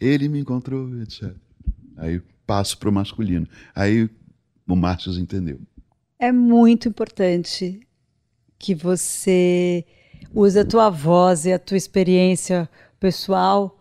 ele 0.00 0.28
me 0.28 0.40
encontrou, 0.40 1.00
etc. 1.02 1.34
Aí 1.96 2.20
passo 2.46 2.78
para 2.78 2.88
o 2.88 2.92
masculino. 2.92 3.46
Aí 3.74 4.08
o 4.66 4.76
Márcio 4.76 5.12
entendeu. 5.18 5.60
É 6.18 6.32
muito 6.32 6.88
importante 6.88 7.80
que 8.58 8.74
você 8.74 9.84
use 10.34 10.58
a 10.58 10.64
tua 10.64 10.88
voz 10.88 11.44
e 11.44 11.52
a 11.52 11.58
tua 11.58 11.76
experiência 11.76 12.68
pessoal 12.98 13.78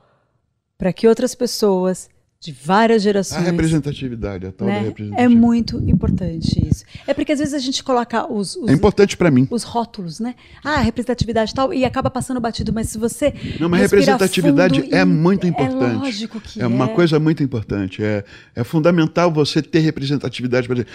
para 0.77 0.91
que 0.91 1.07
outras 1.07 1.34
pessoas 1.34 2.10
de 2.39 2.51
várias 2.63 3.01
A 3.01 3.04
gerações 3.04 3.44
representatividade, 3.46 4.46
a 4.46 4.51
tal 4.51 4.68
da 4.68 4.74
né? 4.74 4.80
É 4.80 4.84
representatividade. 4.84 5.36
muito 5.36 5.77
importante 5.89 6.68
isso. 6.70 6.84
É 7.08 7.13
porque 7.13 7.32
às 7.32 7.39
vezes 7.39 7.56
a 7.56 7.60
gente 7.60 7.84
coloca 7.84 8.32
os, 8.32 8.56
os, 8.56 8.70
É 8.70 8.74
importante 8.74 9.18
para 9.18 9.32
mim. 9.32 9.48
os 9.50 9.63
rótulos, 9.63 10.20
né? 10.20 10.36
Ah, 10.63 10.77
representatividade 10.77 11.51
e 11.51 11.56
tal, 11.56 11.74
e 11.74 11.84
acaba 11.84 12.08
passando 12.10 12.39
batido, 12.39 12.72
mas 12.72 12.89
se 12.89 13.00
você. 13.00 13.34
Não, 13.60 13.68
mas 13.68 13.82
representatividade 13.82 14.88
é 14.94 15.04
muito 15.04 15.46
É 15.46 15.50
importante. 15.50 15.96
lógico 15.98 16.39
que 16.39 16.62
É 16.62 16.68
uma 16.68 16.88
coisa 16.89 17.20
muito 17.20 17.42
importante. 17.42 18.04
É, 18.04 18.24
é 18.56 18.63
fundamental 18.63 19.32
você 19.32 19.62
ter 19.62 19.80
representatividade. 19.80 20.72
Exemplo, 20.72 20.86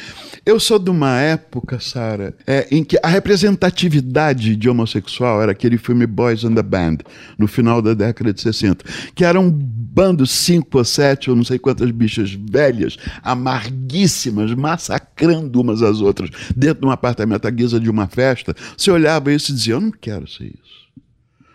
Eu 0.46 0.60
sou 0.60 0.78
de 0.78 0.90
uma 0.90 1.18
época, 1.20 1.80
Sara, 1.80 2.32
é, 2.46 2.68
em 2.70 2.84
que 2.84 2.96
a 3.02 3.08
representatividade 3.08 4.54
de 4.56 4.68
homossexual 4.68 5.42
era 5.42 5.52
aquele 5.52 5.78
filme 5.78 6.06
Boys 6.06 6.44
and 6.44 6.54
the 6.54 6.62
Band, 6.62 6.98
no 7.36 7.48
final 7.48 7.82
da 7.82 7.92
década 7.94 8.32
de 8.32 8.40
60, 8.40 8.84
que 9.14 9.24
era 9.24 9.40
um 9.40 9.50
bando, 9.50 10.26
cinco 10.26 10.78
ou 10.78 10.84
sete 10.84 11.28
ou 11.30 11.39
não 11.40 11.44
sei 11.44 11.58
quantas 11.58 11.90
bichas 11.90 12.32
velhas, 12.32 12.96
amarguíssimas, 13.22 14.54
massacrando 14.54 15.60
umas 15.60 15.82
às 15.82 16.00
outras, 16.00 16.30
dentro 16.54 16.82
de 16.82 16.86
um 16.86 16.90
apartamento 16.90 17.46
à 17.46 17.50
guisa 17.50 17.80
de 17.80 17.90
uma 17.90 18.06
festa, 18.06 18.54
você 18.76 18.90
olhava 18.90 19.32
isso 19.32 19.50
e 19.50 19.54
dizia: 19.54 19.74
Eu 19.74 19.80
não 19.80 19.90
quero 19.90 20.28
ser 20.28 20.44
isso. 20.44 20.80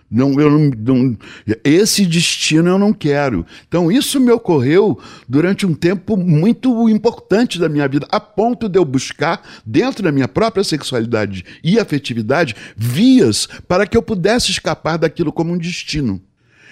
Não, 0.10 0.39
eu 0.39 0.50
não, 0.50 0.72
não, 0.77 1.18
esse 1.63 2.06
destino 2.06 2.70
eu 2.70 2.77
não 2.77 2.94
quero. 2.94 3.46
Então, 3.68 3.92
isso 3.92 4.20
me 4.20 4.32
ocorreu 4.32 5.00
durante 5.27 5.65
um 5.65 5.74
tempo 5.74 6.15
muito 6.15 6.88
importante 6.88 7.60
da 7.60 7.68
minha 7.68 7.88
vida, 7.88 8.08
a 8.12 8.20
ponto 8.20 8.70
de 8.70 8.77
eu 8.77 8.86
buscar, 8.86 9.42
dentro 9.65 10.04
da 10.04 10.12
minha 10.12 10.27
própria 10.27 10.63
sexualidade 10.63 11.44
e 11.63 11.80
afetividade, 11.80 12.56
vias 12.77 13.48
para 13.68 13.88
que 13.88 13.98
eu 13.98 14.01
pudesse 14.01 14.51
escapar 14.51 14.98
daquilo 14.98 15.34
como 15.34 15.51
um 15.51 15.58
destino. 15.58 16.22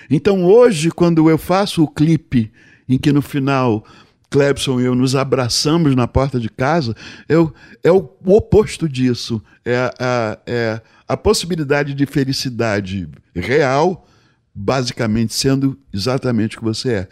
Então, 0.09 0.45
hoje, 0.45 0.91
quando 0.91 1.29
eu 1.29 1.37
faço 1.37 1.83
o 1.83 1.87
clipe 1.87 2.51
em 2.87 2.97
que 2.97 3.11
no 3.11 3.21
final 3.21 3.85
Clebson 4.29 4.81
e 4.81 4.85
eu 4.85 4.95
nos 4.95 5.15
abraçamos 5.15 5.95
na 5.95 6.07
porta 6.07 6.39
de 6.39 6.49
casa, 6.49 6.95
eu, 7.29 7.53
é 7.83 7.91
o 7.91 8.09
oposto 8.25 8.89
disso. 8.89 9.41
É, 9.63 9.93
é, 9.99 10.39
é 10.47 10.81
a 11.07 11.15
possibilidade 11.15 11.93
de 11.93 12.05
felicidade 12.05 13.07
real, 13.35 14.07
basicamente 14.53 15.33
sendo 15.33 15.77
exatamente 15.93 16.57
o 16.57 16.59
que 16.59 16.65
você 16.65 16.93
é. 16.93 17.07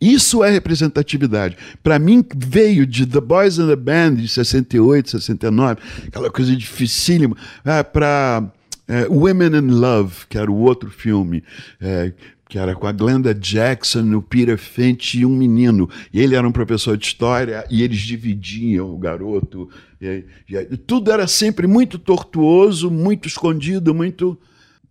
Isso 0.00 0.44
é 0.44 0.50
representatividade. 0.50 1.56
Para 1.82 1.98
mim, 1.98 2.24
veio 2.36 2.86
de 2.86 3.04
The 3.04 3.20
Boys 3.20 3.58
and 3.58 3.68
the 3.68 3.76
Band, 3.76 4.14
de 4.14 4.28
68, 4.28 5.10
69, 5.10 5.80
aquela 6.06 6.30
coisa 6.30 6.54
dificílima, 6.54 7.36
é, 7.64 7.82
para 7.82 8.50
é, 8.86 9.06
Women 9.08 9.56
in 9.56 9.70
Love, 9.72 10.26
que 10.28 10.38
era 10.38 10.50
o 10.50 10.56
outro 10.56 10.88
filme, 10.88 11.42
é, 11.80 12.12
que 12.48 12.58
era 12.58 12.74
com 12.74 12.86
a 12.86 12.92
Glenda 12.92 13.34
Jackson, 13.34 14.14
o 14.14 14.22
Peter 14.22 14.56
Finch 14.56 15.18
e 15.18 15.26
um 15.26 15.28
menino. 15.28 15.88
E 16.12 16.20
ele 16.20 16.34
era 16.34 16.48
um 16.48 16.52
professor 16.52 16.96
de 16.96 17.04
história 17.04 17.64
e 17.70 17.82
eles 17.82 17.98
dividiam 17.98 18.90
o 18.94 18.98
garoto. 18.98 19.68
E, 20.00 20.24
e, 20.48 20.76
tudo 20.78 21.12
era 21.12 21.26
sempre 21.26 21.66
muito 21.66 21.98
tortuoso, 21.98 22.90
muito 22.90 23.28
escondido, 23.28 23.94
muito. 23.94 24.38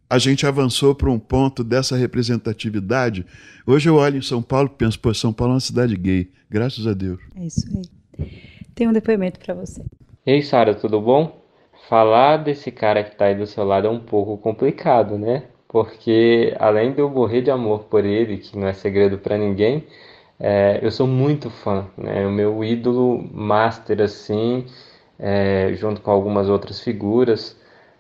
A 0.10 0.20
gente 0.20 0.46
avançou 0.46 0.94
para 0.94 1.10
um 1.10 1.18
ponto 1.18 1.64
dessa 1.64 1.98
representatividade. 1.98 3.26
Hoje 3.66 3.90
eu 3.90 3.96
olho 3.96 4.18
em 4.18 4.22
São 4.22 4.42
Paulo 4.42 4.70
e 4.72 4.78
penso, 4.78 5.00
pô, 5.00 5.14
São 5.14 5.34
Paulo 5.34 5.54
é 5.54 5.56
uma 5.56 5.60
cidade 5.60 5.98
gay, 5.98 6.30
graças 6.50 6.86
a 6.86 6.94
Deus. 6.94 7.20
É 7.36 7.46
isso 7.46 7.68
aí. 7.76 8.30
Tem 8.76 8.88
um 8.88 8.94
depoimento 8.94 9.40
para 9.40 9.56
você. 9.56 9.84
Ei, 10.26 10.44
Sara, 10.44 10.76
tudo 10.76 11.02
bom? 11.02 11.44
Falar 11.90 12.38
desse 12.38 12.72
cara 12.72 13.04
que 13.04 13.14
está 13.14 13.26
aí 13.26 13.36
do 13.36 13.48
seu 13.48 13.64
lado 13.64 13.88
é 13.88 13.90
um 13.90 14.00
pouco 14.00 14.38
complicado, 14.38 15.18
né? 15.18 15.44
Porque 15.68 16.56
além 16.60 16.94
de 16.94 17.00
eu 17.02 17.10
morrer 17.10 17.42
de 17.42 17.52
amor 17.52 17.86
por 17.86 18.06
ele, 18.06 18.38
que 18.38 18.58
não 18.58 18.68
é 18.68 18.74
segredo 18.74 19.18
para 19.18 19.38
ninguém, 19.38 19.86
é, 20.40 20.80
eu 20.82 20.92
sou 20.92 21.08
muito 21.08 21.50
fã, 21.50 21.88
né? 21.98 22.26
O 22.26 22.32
meu 22.32 22.64
ídolo 22.64 23.24
master, 23.34 24.02
assim, 24.02 24.66
é, 25.20 25.74
junto 25.76 26.02
com 26.02 26.12
algumas 26.12 26.50
outras 26.50 26.80
figuras. 26.80 27.58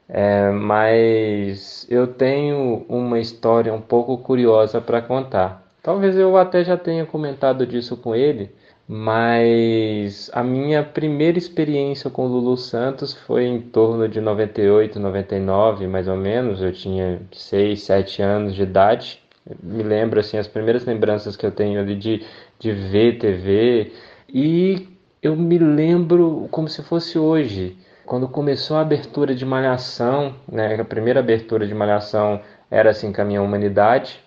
É, 0.10 0.52
mas 0.52 1.86
eu 1.90 2.08
tenho 2.08 2.86
uma 2.88 3.20
história 3.20 3.74
um 3.74 3.82
pouco 3.82 4.18
curiosa 4.20 4.80
para 4.82 5.02
contar. 5.02 5.64
Talvez 5.84 6.18
eu 6.18 6.38
até 6.38 6.64
já 6.64 6.78
tenha 6.78 7.06
comentado 7.06 7.66
disso 7.66 7.98
com 7.98 8.16
ele, 8.16 8.52
mas 8.88 10.30
a 10.34 10.42
minha 10.44 10.82
primeira 10.82 11.38
experiência 11.38 12.10
com 12.10 12.26
Lulu 12.26 12.56
Santos 12.56 13.14
foi 13.14 13.46
em 13.46 13.60
torno 13.60 14.08
de 14.08 14.22
98, 14.22 14.98
99, 14.98 15.88
mais 15.88 16.08
ou 16.08 16.16
menos. 16.16 16.62
Eu 16.62 16.72
tinha 16.72 17.22
6, 17.34 17.84
7 17.84 18.22
anos 18.22 18.56
de 18.56 18.64
idade. 18.64 19.22
Me 19.62 19.84
lembro 19.84 20.20
assim 20.20 20.38
as 20.38 20.48
primeiras 20.48 20.86
lembranças 20.86 21.36
que 21.36 21.46
eu 21.46 21.52
tenho 21.52 21.80
ali 21.82 21.96
de, 21.96 22.26
de 22.60 22.72
ver 22.72 23.18
TV 23.18 23.92
e 24.34 24.88
eu 25.22 25.36
me 25.36 25.58
lembro 25.58 26.48
como 26.52 26.68
se 26.70 26.82
fosse 26.84 27.20
hoje, 27.20 27.78
quando 28.06 28.28
começou 28.28 28.78
a 28.78 28.82
abertura 28.82 29.36
de 29.36 29.46
Malhação, 29.46 30.36
né? 30.50 30.80
A 30.80 30.86
primeira 30.86 31.20
abertura 31.20 31.68
de 31.68 31.74
Malhação 31.74 32.42
era 32.72 32.92
assim 32.92 33.12
com 33.12 33.22
a 33.22 33.26
minha 33.26 33.42
humanidade. 33.42 34.20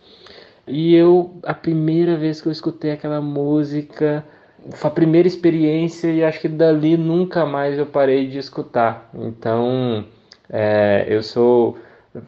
E 0.66 0.94
eu, 0.94 1.34
a 1.44 1.54
primeira 1.54 2.16
vez 2.16 2.40
que 2.40 2.48
eu 2.48 2.52
escutei 2.52 2.92
aquela 2.92 3.20
música, 3.20 4.24
foi 4.72 4.90
a 4.90 4.92
primeira 4.92 5.26
experiência 5.28 6.08
e 6.08 6.22
acho 6.24 6.40
que 6.40 6.48
dali 6.48 6.96
nunca 6.96 7.46
mais 7.46 7.78
eu 7.78 7.86
parei 7.86 8.26
de 8.28 8.38
escutar. 8.38 9.10
Então, 9.14 10.04
é, 10.48 11.06
eu 11.08 11.22
sou 11.22 11.78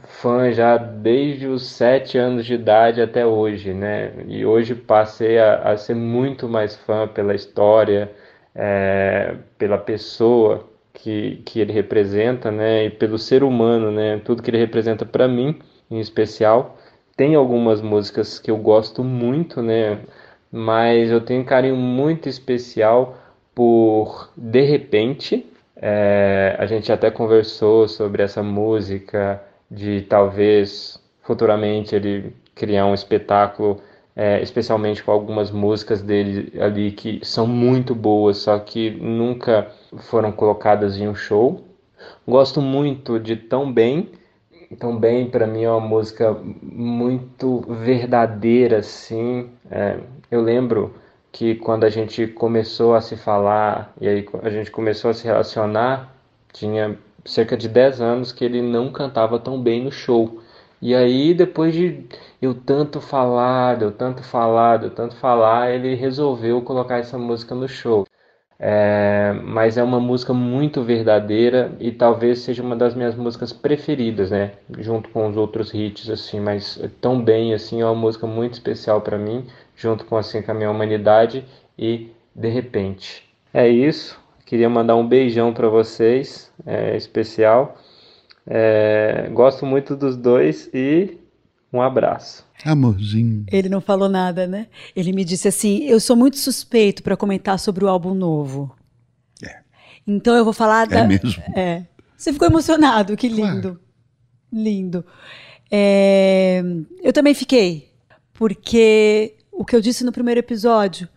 fã 0.04 0.52
já 0.52 0.76
desde 0.76 1.46
os 1.46 1.66
sete 1.66 2.16
anos 2.16 2.46
de 2.46 2.54
idade 2.54 3.02
até 3.02 3.26
hoje, 3.26 3.72
né? 3.74 4.12
E 4.28 4.44
hoje 4.44 4.74
passei 4.74 5.38
a, 5.38 5.72
a 5.72 5.76
ser 5.76 5.94
muito 5.94 6.48
mais 6.48 6.76
fã 6.76 7.08
pela 7.08 7.34
história, 7.34 8.10
é, 8.54 9.36
pela 9.58 9.78
pessoa 9.78 10.68
que, 10.92 11.42
que 11.44 11.60
ele 11.60 11.72
representa, 11.72 12.50
né? 12.50 12.86
E 12.86 12.90
pelo 12.90 13.18
ser 13.18 13.42
humano, 13.42 13.90
né? 13.90 14.20
Tudo 14.24 14.42
que 14.42 14.50
ele 14.50 14.58
representa 14.58 15.04
para 15.04 15.26
mim, 15.28 15.58
em 15.90 15.98
especial. 16.00 16.78
Tem 17.16 17.34
algumas 17.34 17.80
músicas 17.82 18.38
que 18.38 18.50
eu 18.50 18.56
gosto 18.56 19.02
muito, 19.04 19.62
né? 19.62 20.00
Mas 20.52 21.10
eu 21.10 21.20
tenho 21.20 21.40
um 21.40 21.44
carinho 21.44 21.76
muito 21.76 22.28
especial 22.28 23.16
por 23.54 24.30
De 24.36 24.60
Repente. 24.60 25.46
É, 25.74 26.54
a 26.58 26.66
gente 26.66 26.92
até 26.92 27.10
conversou 27.10 27.88
sobre 27.88 28.22
essa 28.22 28.42
música, 28.42 29.42
de 29.70 30.02
talvez 30.02 31.02
futuramente 31.22 31.94
ele 31.94 32.36
criar 32.54 32.86
um 32.86 32.94
espetáculo, 32.94 33.80
é, 34.14 34.42
especialmente 34.42 35.02
com 35.02 35.10
algumas 35.10 35.50
músicas 35.50 36.02
dele 36.02 36.52
ali 36.60 36.92
que 36.92 37.20
são 37.24 37.46
muito 37.46 37.94
boas, 37.94 38.38
só 38.38 38.58
que 38.58 38.90
nunca 38.90 39.68
foram 40.10 40.30
colocadas 40.30 40.98
em 40.98 41.08
um 41.08 41.14
show. 41.14 41.64
Gosto 42.28 42.60
muito 42.60 43.18
de 43.18 43.36
Tão 43.36 43.72
Bem. 43.72 44.10
Tão 44.78 44.96
Bem 44.98 45.30
para 45.30 45.46
mim 45.46 45.62
é 45.64 45.70
uma 45.70 45.80
música 45.80 46.32
muito 46.62 47.60
verdadeira, 47.68 48.78
assim. 48.78 49.50
É, 49.70 49.98
eu 50.30 50.40
lembro 50.40 50.94
que 51.30 51.54
quando 51.56 51.84
a 51.84 51.90
gente 51.90 52.26
começou 52.26 52.94
a 52.94 53.00
se 53.00 53.16
falar 53.16 53.92
e 54.00 54.08
aí 54.08 54.26
a 54.42 54.50
gente 54.50 54.70
começou 54.70 55.10
a 55.10 55.14
se 55.14 55.24
relacionar, 55.24 56.14
tinha 56.52 56.98
cerca 57.24 57.56
de 57.56 57.68
10 57.68 58.00
anos 58.00 58.32
que 58.32 58.44
ele 58.44 58.60
não 58.62 58.92
cantava 58.92 59.38
tão 59.38 59.60
bem 59.62 59.82
no 59.84 59.92
show. 59.92 60.40
E 60.80 60.94
aí, 60.94 61.32
depois 61.32 61.74
de 61.74 62.06
eu 62.40 62.54
tanto 62.54 63.00
falar, 63.00 63.80
eu 63.80 63.92
tanto 63.92 64.22
falar, 64.22 64.82
eu 64.82 64.90
tanto 64.90 65.14
falar, 65.16 65.70
ele 65.70 65.94
resolveu 65.94 66.60
colocar 66.62 66.98
essa 66.98 67.16
música 67.16 67.54
no 67.54 67.68
show. 67.68 68.04
É, 68.64 69.32
mas 69.42 69.76
é 69.76 69.82
uma 69.82 69.98
música 69.98 70.32
muito 70.32 70.84
verdadeira 70.84 71.72
e 71.80 71.90
talvez 71.90 72.38
seja 72.38 72.62
uma 72.62 72.76
das 72.76 72.94
minhas 72.94 73.16
músicas 73.16 73.52
preferidas, 73.52 74.30
né? 74.30 74.52
Junto 74.78 75.08
com 75.08 75.28
os 75.28 75.36
outros 75.36 75.74
hits, 75.74 76.08
assim, 76.08 76.38
mas 76.38 76.80
tão 77.00 77.20
bem, 77.20 77.52
assim, 77.54 77.80
é 77.80 77.84
uma 77.84 77.94
música 77.96 78.24
muito 78.24 78.52
especial 78.52 79.00
para 79.00 79.18
mim, 79.18 79.44
junto 79.74 80.04
com 80.04 80.16
assim 80.16 80.40
com 80.42 80.52
a 80.52 80.54
minha 80.54 80.70
humanidade 80.70 81.44
e 81.76 82.12
de 82.36 82.48
repente. 82.48 83.28
É 83.52 83.68
isso. 83.68 84.16
Queria 84.46 84.70
mandar 84.70 84.94
um 84.94 85.08
beijão 85.08 85.52
para 85.52 85.68
vocês, 85.68 86.52
é, 86.64 86.96
especial. 86.96 87.76
É, 88.46 89.28
gosto 89.32 89.66
muito 89.66 89.96
dos 89.96 90.16
dois 90.16 90.70
e 90.72 91.18
um 91.72 91.80
abraço. 91.80 92.44
Amorzinho. 92.64 93.44
Ele 93.50 93.68
não 93.68 93.80
falou 93.80 94.08
nada, 94.08 94.46
né? 94.46 94.68
Ele 94.94 95.12
me 95.12 95.24
disse 95.24 95.48
assim: 95.48 95.84
eu 95.84 95.98
sou 95.98 96.14
muito 96.14 96.38
suspeito 96.38 97.02
para 97.02 97.16
comentar 97.16 97.58
sobre 97.58 97.84
o 97.84 97.88
álbum 97.88 98.14
novo. 98.14 98.74
É. 99.42 99.60
Então 100.06 100.34
eu 100.36 100.44
vou 100.44 100.52
falar 100.52 100.86
da. 100.86 101.00
É 101.00 101.06
mesmo. 101.06 101.42
É. 101.56 101.84
Você 102.16 102.32
ficou 102.32 102.46
emocionado, 102.46 103.16
que 103.16 103.28
lindo. 103.28 103.42
Claro. 103.42 103.80
Lindo. 104.52 105.04
É, 105.70 106.62
Eu 107.02 107.12
também 107.12 107.32
fiquei, 107.32 107.90
porque 108.34 109.34
o 109.50 109.64
que 109.64 109.74
eu 109.74 109.80
disse 109.80 110.04
no 110.04 110.12
primeiro 110.12 110.38
episódio, 110.38 111.08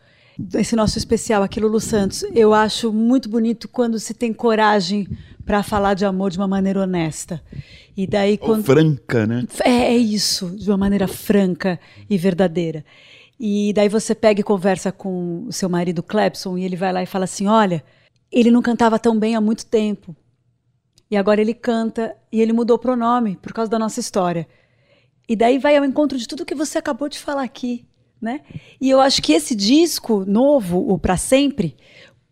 esse 0.53 0.75
nosso 0.75 0.97
especial 0.97 1.43
aqui, 1.43 1.59
Lulu 1.59 1.79
Santos, 1.79 2.23
eu 2.33 2.53
acho 2.53 2.91
muito 2.91 3.29
bonito 3.29 3.67
quando 3.67 3.99
se 3.99 4.13
tem 4.13 4.33
coragem 4.33 5.07
para 5.45 5.63
falar 5.63 5.93
de 5.93 6.05
amor 6.05 6.31
de 6.31 6.37
uma 6.37 6.47
maneira 6.47 6.81
honesta. 6.81 7.41
E 7.95 8.05
daí 8.05 8.37
Ou 8.41 8.47
quando 8.47 8.65
franca, 8.65 9.25
né? 9.25 9.45
é, 9.63 9.93
é 9.93 9.97
isso, 9.97 10.49
de 10.57 10.69
uma 10.69 10.77
maneira 10.77 11.07
franca 11.07 11.79
e 12.09 12.17
verdadeira. 12.17 12.83
E 13.39 13.71
daí 13.73 13.87
você 13.87 14.15
pega 14.15 14.41
e 14.41 14.43
conversa 14.43 14.91
com 14.91 15.45
o 15.47 15.53
seu 15.53 15.69
marido 15.69 16.01
Clepson 16.01 16.57
e 16.57 16.63
ele 16.63 16.75
vai 16.75 16.91
lá 16.91 17.03
e 17.03 17.05
fala 17.05 17.25
assim: 17.25 17.47
olha, 17.47 17.83
ele 18.31 18.51
não 18.51 18.61
cantava 18.61 18.97
tão 18.97 19.17
bem 19.17 19.35
há 19.35 19.41
muito 19.41 19.65
tempo. 19.65 20.15
E 21.09 21.15
agora 21.15 21.39
ele 21.39 21.53
canta 21.53 22.15
e 22.31 22.41
ele 22.41 22.51
mudou 22.51 22.77
o 22.77 22.79
pronome 22.79 23.37
por 23.37 23.53
causa 23.53 23.69
da 23.69 23.77
nossa 23.79 23.99
história. 23.99 24.47
E 25.27 25.35
daí 25.35 25.57
vai 25.57 25.77
ao 25.77 25.85
encontro 25.85 26.17
de 26.17 26.27
tudo 26.27 26.45
que 26.45 26.55
você 26.55 26.77
acabou 26.77 27.09
de 27.09 27.19
falar 27.19 27.43
aqui, 27.43 27.85
né? 28.25 28.41
E 28.81 28.89
eu 28.89 28.99
acho 28.99 29.21
que 29.21 29.33
esse 29.33 29.55
disco 29.55 30.25
novo, 30.25 30.79
o 30.91 30.97
Pra 30.97 31.15
Sempre, 31.15 31.77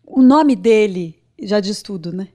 o 0.04 0.22
nome 0.22 0.56
dele 0.56 1.16
já 1.40 1.60
diz 1.60 1.80
tudo, 1.80 2.12
né? 2.12 2.28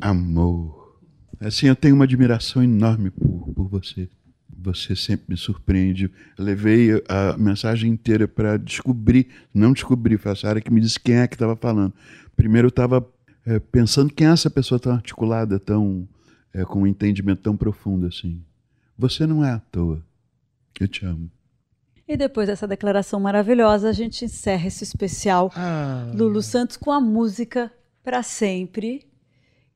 Amor. 0.00 1.00
Assim, 1.40 1.66
eu 1.66 1.74
tenho 1.74 1.96
uma 1.96 2.04
admiração 2.04 2.62
enorme 2.62 3.10
por, 3.10 3.52
por 3.52 3.68
você. 3.68 4.08
Você 4.56 4.94
sempre 4.94 5.26
me 5.28 5.36
surpreende. 5.36 6.10
Eu 6.38 6.44
levei 6.44 6.90
a 7.08 7.36
mensagem 7.36 7.90
inteira 7.90 8.28
para 8.28 8.56
descobrir, 8.56 9.26
não 9.52 9.72
descobrir, 9.72 10.16
foi 10.16 10.32
a 10.32 10.36
Sara 10.36 10.60
que 10.60 10.72
me 10.72 10.80
disse 10.80 11.00
quem 11.00 11.16
é 11.16 11.26
que 11.26 11.34
estava 11.34 11.56
falando. 11.56 11.92
Primeiro 12.36 12.66
eu 12.66 12.70
estava 12.70 13.06
é, 13.44 13.58
pensando 13.58 14.12
quem 14.12 14.28
é 14.28 14.30
essa 14.30 14.48
pessoa 14.48 14.78
tão 14.78 14.92
articulada, 14.92 15.58
tão 15.58 16.08
é, 16.54 16.64
com 16.64 16.82
um 16.82 16.86
entendimento 16.86 17.42
tão 17.42 17.56
profundo 17.56 18.06
assim. 18.06 18.40
Você 18.96 19.26
não 19.26 19.44
é 19.44 19.50
à 19.50 19.58
toa. 19.58 20.02
Eu 20.80 20.88
te 20.88 21.04
amo. 21.04 21.30
E 22.08 22.16
depois 22.16 22.46
dessa 22.46 22.66
declaração 22.68 23.18
maravilhosa, 23.18 23.88
a 23.88 23.92
gente 23.92 24.24
encerra 24.24 24.68
esse 24.68 24.84
especial 24.84 25.50
Ah. 25.56 26.10
Lulu 26.14 26.40
Santos 26.42 26.76
com 26.76 26.92
a 26.92 27.00
música 27.00 27.72
Pra 28.04 28.22
Sempre, 28.22 29.06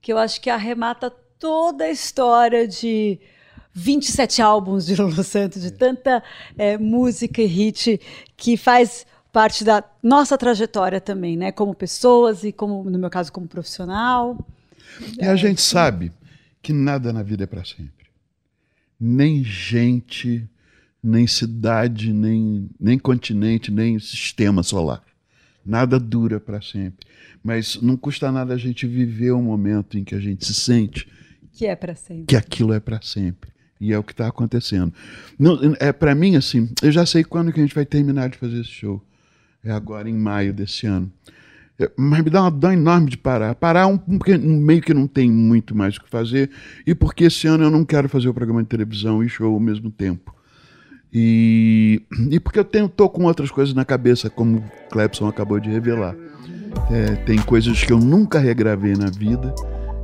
que 0.01 0.13
eu 0.13 0.19
acho 0.19 0.41
que 0.41 0.49
arremata 0.49 1.11
toda 1.39 1.85
a 1.85 1.91
história 1.91 2.69
de 2.69 3.19
27 3.73 4.41
álbuns 4.41 4.87
de 4.87 4.95
Lulu 5.01 5.25
Santos, 5.25 5.61
de 5.63 5.73
tanta 5.73 6.23
eh, 6.57 6.79
música 6.79 7.43
e 7.43 7.47
hit 7.47 8.01
que 8.37 8.57
faz 8.57 9.05
parte 9.33 9.65
da 9.65 9.83
nossa 10.03 10.39
trajetória 10.39 11.01
também, 11.01 11.37
né? 11.37 11.51
Como 11.51 11.75
pessoas 11.75 12.45
e 12.45 12.53
como, 12.53 12.89
no 12.89 12.99
meu 12.99 13.11
caso, 13.11 13.33
como 13.33 13.49
profissional. 13.49 14.39
E 15.21 15.25
a 15.25 15.35
gente 15.35 15.61
sabe 15.61 16.13
que 16.63 16.73
nada 16.73 17.13
na 17.13 17.23
vida 17.23 17.45
é 17.45 17.47
para 17.47 17.65
sempre. 17.65 18.07
Nem 18.99 19.43
gente, 19.43 20.49
nem 21.03 21.27
cidade, 21.27 22.13
nem, 22.13 22.69
nem 22.79 22.99
continente, 22.99 23.71
nem 23.71 23.99
sistema 23.99 24.63
solar. 24.63 25.03
Nada 25.65 25.99
dura 25.99 26.41
para 26.41 26.61
sempre. 26.61 27.07
Mas 27.43 27.81
não 27.81 27.97
custa 27.97 28.31
nada 28.31 28.55
a 28.55 28.57
gente 28.59 28.87
viver 28.87 29.33
um 29.33 29.43
momento 29.43 29.97
em 29.99 30.05
que 30.05 30.15
a 30.15 30.21
gente 30.21 30.45
se 30.45 30.55
sente 30.55 31.09
Que 31.53 31.67
é 31.67 31.75
pra 31.77 31.95
sempre. 31.95 32.27
que 32.27 32.37
aquilo 32.37 32.73
é 32.73 32.81
para 32.81 33.01
sempre. 33.03 33.51
E 33.81 33.93
é 33.93 33.99
o 33.99 34.03
que 34.03 34.13
está 34.13 34.29
acontecendo. 34.29 34.93
Não, 35.39 35.59
é 35.81 35.91
para 35.93 36.15
mim 36.15 36.37
assim. 36.37 36.69
Eu 36.83 36.93
já 36.93 37.07
sei 37.07 37.25
quando 37.25 37.51
que 37.53 37.61
a 37.61 37.63
gente 37.63 37.75
vai 37.75 37.87
terminar 37.87 38.29
de 38.29 38.37
fazer 38.37 38.61
esse 38.61 38.71
show. 38.71 39.03
É 39.65 39.71
agora 39.71 40.09
em 40.09 40.15
maio 40.15 40.53
desse 40.53 40.87
ano. 40.87 41.11
É, 41.79 41.91
Mas 41.97 42.23
me 42.23 42.29
dá 42.29 42.43
uma 42.43 42.51
dó 42.51 42.71
enorme 42.71 43.09
de 43.09 43.17
parar. 43.17 43.55
Parar 43.55 43.87
um, 43.87 43.95
um, 44.07 44.19
porque 44.19 44.37
meio 44.37 44.83
que 44.83 44.93
não 44.93 45.07
tem 45.07 45.31
muito 45.31 45.75
mais 45.75 45.97
o 45.97 46.03
que 46.03 46.11
fazer. 46.11 46.51
E 46.87 46.95
porque 46.95 47.25
esse 47.25 47.47
ano 47.47 47.65
eu 47.65 47.71
não 47.71 47.85
quero 47.85 48.07
fazer 48.09 48.29
o 48.29 48.35
programa 48.35 48.63
de 48.63 48.69
televisão 48.69 49.25
e 49.25 49.29
show 49.31 49.53
ao 49.55 49.61
mesmo 49.61 49.91
tempo. 49.91 50.35
E, 51.13 52.03
e 52.31 52.39
porque 52.39 52.59
eu 52.59 52.65
tenho, 52.65 52.89
tô 52.89 53.09
com 53.09 53.25
outras 53.25 53.51
coisas 53.51 53.75
na 53.75 53.85
cabeça, 53.85 54.31
como 54.31 54.59
o 54.59 54.91
Clepson 54.91 55.27
acabou 55.27 55.59
de 55.59 55.69
revelar. 55.69 56.15
É, 56.91 57.17
tem 57.25 57.39
coisas 57.39 57.83
que 57.83 57.93
eu 57.93 57.99
nunca 57.99 58.39
regravei 58.39 58.95
na 58.95 59.11
vida. 59.11 59.53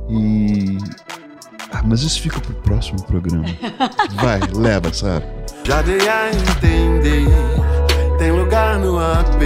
E. 0.09 0.77
Ah, 1.71 1.81
mas 1.85 2.01
isso 2.01 2.21
fica 2.21 2.39
pro 2.39 2.53
próximo 2.55 3.01
programa. 3.03 3.45
Vai, 4.15 4.39
leva, 4.53 4.91
Sara. 4.93 5.25
Já 5.63 5.81
dei 5.81 6.07
a 6.07 6.29
entender, 6.29 7.27
tem 8.17 8.31
lugar 8.31 8.79
no 8.79 8.97
AP. 8.97 9.41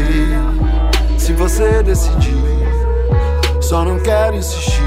Se 1.17 1.33
você 1.33 1.81
decidir, 1.83 2.35
só 3.61 3.83
não 3.83 3.99
quero 3.99 4.35
insistir, 4.35 4.81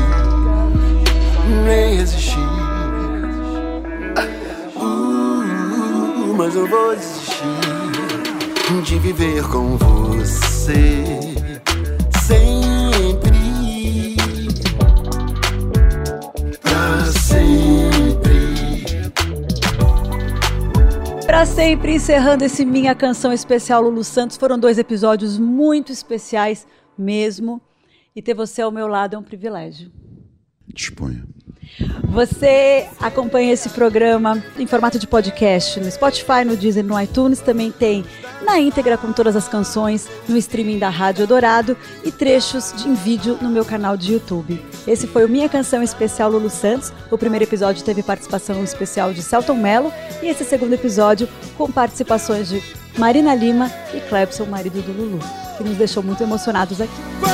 nem 1.65 1.97
resistir. 1.97 2.54
Mas 6.55 6.57
eu 6.57 6.67
vou 6.69 6.95
desistir 6.95 7.43
de 8.85 8.99
viver 8.99 9.43
com 9.49 9.77
você 9.77 11.05
sempre. 12.27 13.35
Pra 16.61 17.05
sempre. 17.07 18.45
Pra 21.27 21.45
sempre, 21.45 21.95
encerrando 21.95 22.45
esse 22.45 22.65
Minha 22.65 22.95
Canção 22.95 23.33
Especial 23.33 23.83
Lulu 23.83 24.05
Santos, 24.05 24.37
foram 24.37 24.59
dois 24.59 24.79
episódios 24.79 25.39
muito 25.39 25.91
especiais 25.91 26.67
mesmo. 26.97 27.61
E 28.15 28.23
ter 28.23 28.35
você 28.35 28.63
ao 28.63 28.71
meu 28.71 28.87
lado 28.87 29.17
é 29.17 29.19
um 29.19 29.25
privilégio. 29.25 29.91
Disponha. 30.69 31.34
Você 32.05 32.87
acompanha 33.01 33.53
esse 33.53 33.69
programa 33.71 34.43
em 34.59 34.67
formato 34.67 34.99
de 34.99 35.07
podcast 35.07 35.81
no 35.81 35.91
Spotify, 35.91 36.45
no 36.47 36.57
Deezer, 36.57 36.85
no 36.85 37.01
iTunes. 37.01 37.41
Também 37.41 37.71
tem 37.71 38.05
na 38.45 38.61
íntegra 38.61 38.97
com 38.97 39.13
todas 39.13 39.35
as 39.35 39.49
canções 39.49 40.09
no 40.29 40.37
streaming 40.37 40.79
da 40.79 40.89
Rádio 40.89 41.27
Dourado 41.27 41.77
e 42.05 42.13
trechos 42.13 42.73
de, 42.77 42.89
em 42.89 42.95
vídeo 42.95 43.39
no 43.41 43.49
meu 43.49 43.65
canal 43.65 43.97
de 43.97 44.13
YouTube. 44.13 44.65
Esse 44.87 45.07
foi 45.07 45.25
o 45.25 45.29
Minha 45.29 45.49
Canção 45.49 45.83
Especial 45.83 46.31
Lulu 46.31 46.51
Santos. 46.51 46.93
O 47.11 47.19
primeiro 47.19 47.45
episódio 47.45 47.85
teve 47.85 48.03
participação 48.03 48.63
especial 48.63 49.13
de 49.13 49.23
Celton 49.23 49.57
Mello 49.57 49.93
e 50.23 50.29
esse 50.29 50.45
segundo 50.45 50.75
episódio 50.75 51.29
com 51.57 51.71
participações 51.71 52.49
de 52.49 52.63
Marina 52.97 53.35
Lima 53.35 53.71
e 53.93 54.01
Clebson, 54.01 54.45
marido 54.45 54.81
do 54.83 54.93
Lulu, 54.93 55.19
que 55.57 55.65
nos 55.65 55.77
deixou 55.77 56.03
muito 56.03 56.23
emocionados 56.23 56.81
aqui. 56.81 57.34